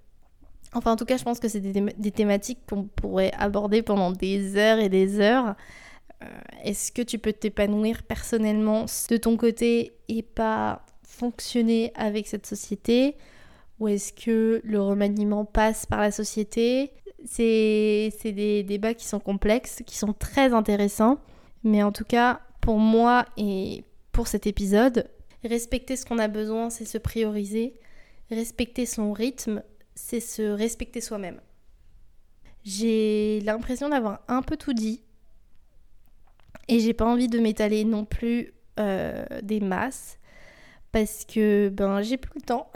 Enfin, 0.75 0.93
en 0.93 0.97
tout 0.97 1.07
cas, 1.07 1.17
je 1.17 1.25
pense 1.25 1.41
que 1.41 1.49
c'est 1.49 1.61
des, 1.61 2.11
thématiques 2.11 2.61
qu'on 2.69 2.85
pourrait 2.85 3.33
aborder 3.39 3.83
pendant 3.83 4.13
des 4.13 4.57
heures 4.57 4.79
et 4.79 4.91
des 4.91 5.19
heures. 5.19 5.55
Euh, 6.23 6.27
est-ce 6.63 6.93
que 6.93 7.03
tu 7.03 7.19
peux 7.19 7.33
t'épanouir 7.33 8.03
personnellement 8.03 8.85
de 9.11 9.17
ton 9.17 9.37
côté 9.37 9.93
et 10.09 10.23
pas 10.23 10.85
fonctionner 11.03 11.93
avec 11.95 12.27
cette 12.27 12.47
société? 12.47 13.17
Ou 13.81 13.89
est-ce 13.89 14.13
que 14.13 14.61
le 14.65 14.81
remaniement 14.81 15.45
passe 15.45 15.87
par 15.87 16.01
la 16.01 16.11
société? 16.11 16.93
C'est 17.25 18.13
des 18.25 18.63
débats 18.63 18.95
qui 18.95 19.07
sont 19.07 19.21
complexes, 19.21 19.83
qui 19.87 19.97
sont 19.97 20.13
très 20.13 20.53
intéressants. 20.53 21.19
Mais 21.65 21.83
en 21.83 21.93
tout 21.93 22.05
cas, 22.05 22.41
pour 22.61 22.79
moi 22.79 23.25
et 23.37 23.85
pour 24.13 24.29
cet 24.29 24.47
épisode, 24.47 25.09
respecter 25.45 25.97
ce 25.97 26.05
qu'on 26.05 26.19
a 26.19 26.29
besoin, 26.29 26.71
c'est 26.71 26.85
se 26.85 26.99
prioriser. 26.99 27.75
Respecter 28.31 28.85
son 28.85 29.13
rythme, 29.13 29.63
c'est 29.95 30.21
se 30.21 30.43
respecter 30.43 31.01
soi-même. 31.01 31.41
J'ai 32.65 33.41
l'impression 33.41 33.89
d'avoir 33.89 34.21
un 34.29 34.43
peu 34.43 34.57
tout 34.57 34.75
dit. 34.75 35.03
Et 36.69 36.81
j'ai 36.81 36.93
pas 36.93 37.07
envie 37.07 37.29
de 37.29 37.39
m'étaler 37.39 37.85
non 37.85 38.05
plus 38.05 38.53
euh, 38.79 39.25
des 39.43 39.61
masses. 39.61 40.18
Parce 40.93 41.25
que 41.25 41.69
ben 41.69 42.01
j'ai 42.03 42.17
plus 42.17 42.33
le 42.35 42.41
temps. 42.41 42.71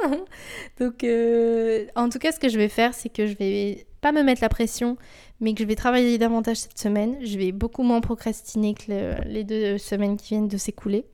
Donc 0.80 1.02
euh, 1.02 1.86
en 1.96 2.08
tout 2.08 2.18
cas 2.18 2.32
ce 2.32 2.38
que 2.38 2.48
je 2.48 2.58
vais 2.58 2.68
faire 2.68 2.92
c'est 2.94 3.08
que 3.08 3.26
je 3.26 3.34
vais 3.34 3.86
pas 4.00 4.12
me 4.12 4.22
mettre 4.22 4.42
la 4.42 4.48
pression 4.48 4.96
mais 5.40 5.54
que 5.54 5.62
je 5.62 5.68
vais 5.68 5.74
travailler 5.74 6.18
davantage 6.18 6.58
cette 6.58 6.78
semaine. 6.78 7.16
Je 7.24 7.38
vais 7.38 7.52
beaucoup 7.52 7.82
moins 7.82 8.00
procrastiner 8.00 8.74
que 8.74 9.26
les 9.26 9.44
deux 9.44 9.78
semaines 9.78 10.16
qui 10.16 10.34
viennent 10.34 10.48
de 10.48 10.58
s'écouler. 10.58 11.06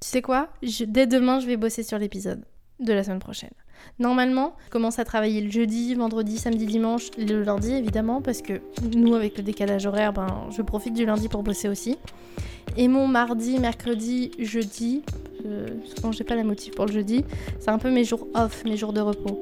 Tu 0.00 0.08
sais 0.08 0.22
quoi? 0.22 0.48
Dès 0.62 1.06
demain 1.06 1.40
je 1.40 1.46
vais 1.46 1.56
bosser 1.56 1.82
sur 1.82 1.98
l'épisode 1.98 2.44
de 2.78 2.92
la 2.92 3.04
semaine 3.04 3.18
prochaine. 3.18 3.50
Normalement, 3.98 4.56
je 4.64 4.70
commence 4.70 4.98
à 4.98 5.04
travailler 5.04 5.40
le 5.40 5.50
jeudi, 5.50 5.94
vendredi, 5.94 6.38
samedi, 6.38 6.66
dimanche, 6.66 7.10
le 7.18 7.42
lundi 7.42 7.72
évidemment, 7.72 8.22
parce 8.22 8.42
que 8.42 8.60
nous, 8.94 9.14
avec 9.14 9.36
le 9.36 9.42
décalage 9.42 9.86
horaire, 9.86 10.12
ben, 10.12 10.48
je 10.50 10.62
profite 10.62 10.94
du 10.94 11.04
lundi 11.04 11.28
pour 11.28 11.42
bosser 11.42 11.68
aussi. 11.68 11.98
Et 12.76 12.88
mon 12.88 13.06
mardi, 13.06 13.58
mercredi, 13.58 14.30
jeudi, 14.38 15.02
souvent 15.94 16.12
j'ai 16.12 16.24
pas 16.24 16.34
la 16.34 16.44
motive 16.44 16.74
pour 16.74 16.86
le 16.86 16.92
jeudi, 16.92 17.24
c'est 17.58 17.70
un 17.70 17.78
peu 17.78 17.90
mes 17.90 18.04
jours 18.04 18.26
off, 18.34 18.64
mes 18.64 18.76
jours 18.76 18.92
de 18.92 19.00
repos. 19.00 19.40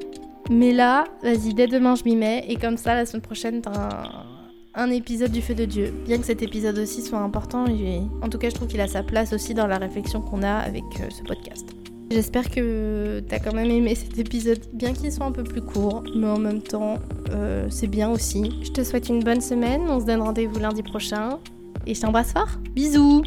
Mais 0.51 0.73
là, 0.73 1.05
vas-y, 1.23 1.53
dès 1.53 1.67
demain 1.67 1.95
je 1.95 2.05
m'y 2.05 2.17
mets, 2.17 2.45
et 2.49 2.57
comme 2.57 2.77
ça, 2.77 2.95
la 2.95 3.05
semaine 3.05 3.23
prochaine, 3.23 3.61
t'as 3.61 4.09
un, 4.75 4.91
épisode 4.91 5.31
du 5.31 5.43
feu 5.43 5.55
de 5.55 5.65
Dieu. 5.65 5.93
Bien 6.07 6.19
que 6.19 6.25
cet 6.25 6.43
épisode 6.43 6.79
aussi 6.79 7.03
soit 7.03 7.19
important, 7.19 7.65
en 8.23 8.29
tout 8.29 8.39
cas, 8.39 8.49
je 8.49 8.55
trouve 8.55 8.69
qu'il 8.69 8.81
a 8.81 8.89
sa 8.89 9.03
place 9.03 9.33
aussi 9.33 9.53
dans 9.53 9.67
la 9.67 9.77
réflexion 9.77 10.23
qu'on 10.23 10.43
a 10.43 10.55
avec 10.55 10.85
euh, 11.01 11.11
ce 11.11 11.23
podcast. 11.23 11.67
J'espère 12.11 12.49
que 12.51 13.21
t'as 13.29 13.39
quand 13.39 13.53
même 13.53 13.71
aimé 13.71 13.95
cet 13.95 14.19
épisode, 14.19 14.61
bien 14.73 14.95
qu'il 14.95 15.13
soit 15.13 15.27
un 15.27 15.33
peu 15.33 15.45
plus 15.45 15.61
court, 15.61 16.03
mais 16.17 16.27
en 16.27 16.39
même 16.39 16.63
temps, 16.63 16.99
euh, 17.33 17.67
c'est 17.69 17.87
bien 17.87 18.11
aussi. 18.11 18.51
Je 18.63 18.71
te 18.71 18.83
souhaite 18.83 19.11
une 19.11 19.23
bonne 19.23 19.43
semaine, 19.43 19.83
on 19.89 20.01
se 20.01 20.07
donne 20.07 20.23
rendez-vous 20.23 20.59
lundi 20.59 20.83
prochain, 20.83 21.39
et 21.87 21.93
je 21.93 22.01
t'embrasse 22.01 22.33
fort. 22.33 22.49
Bisous 22.75 23.23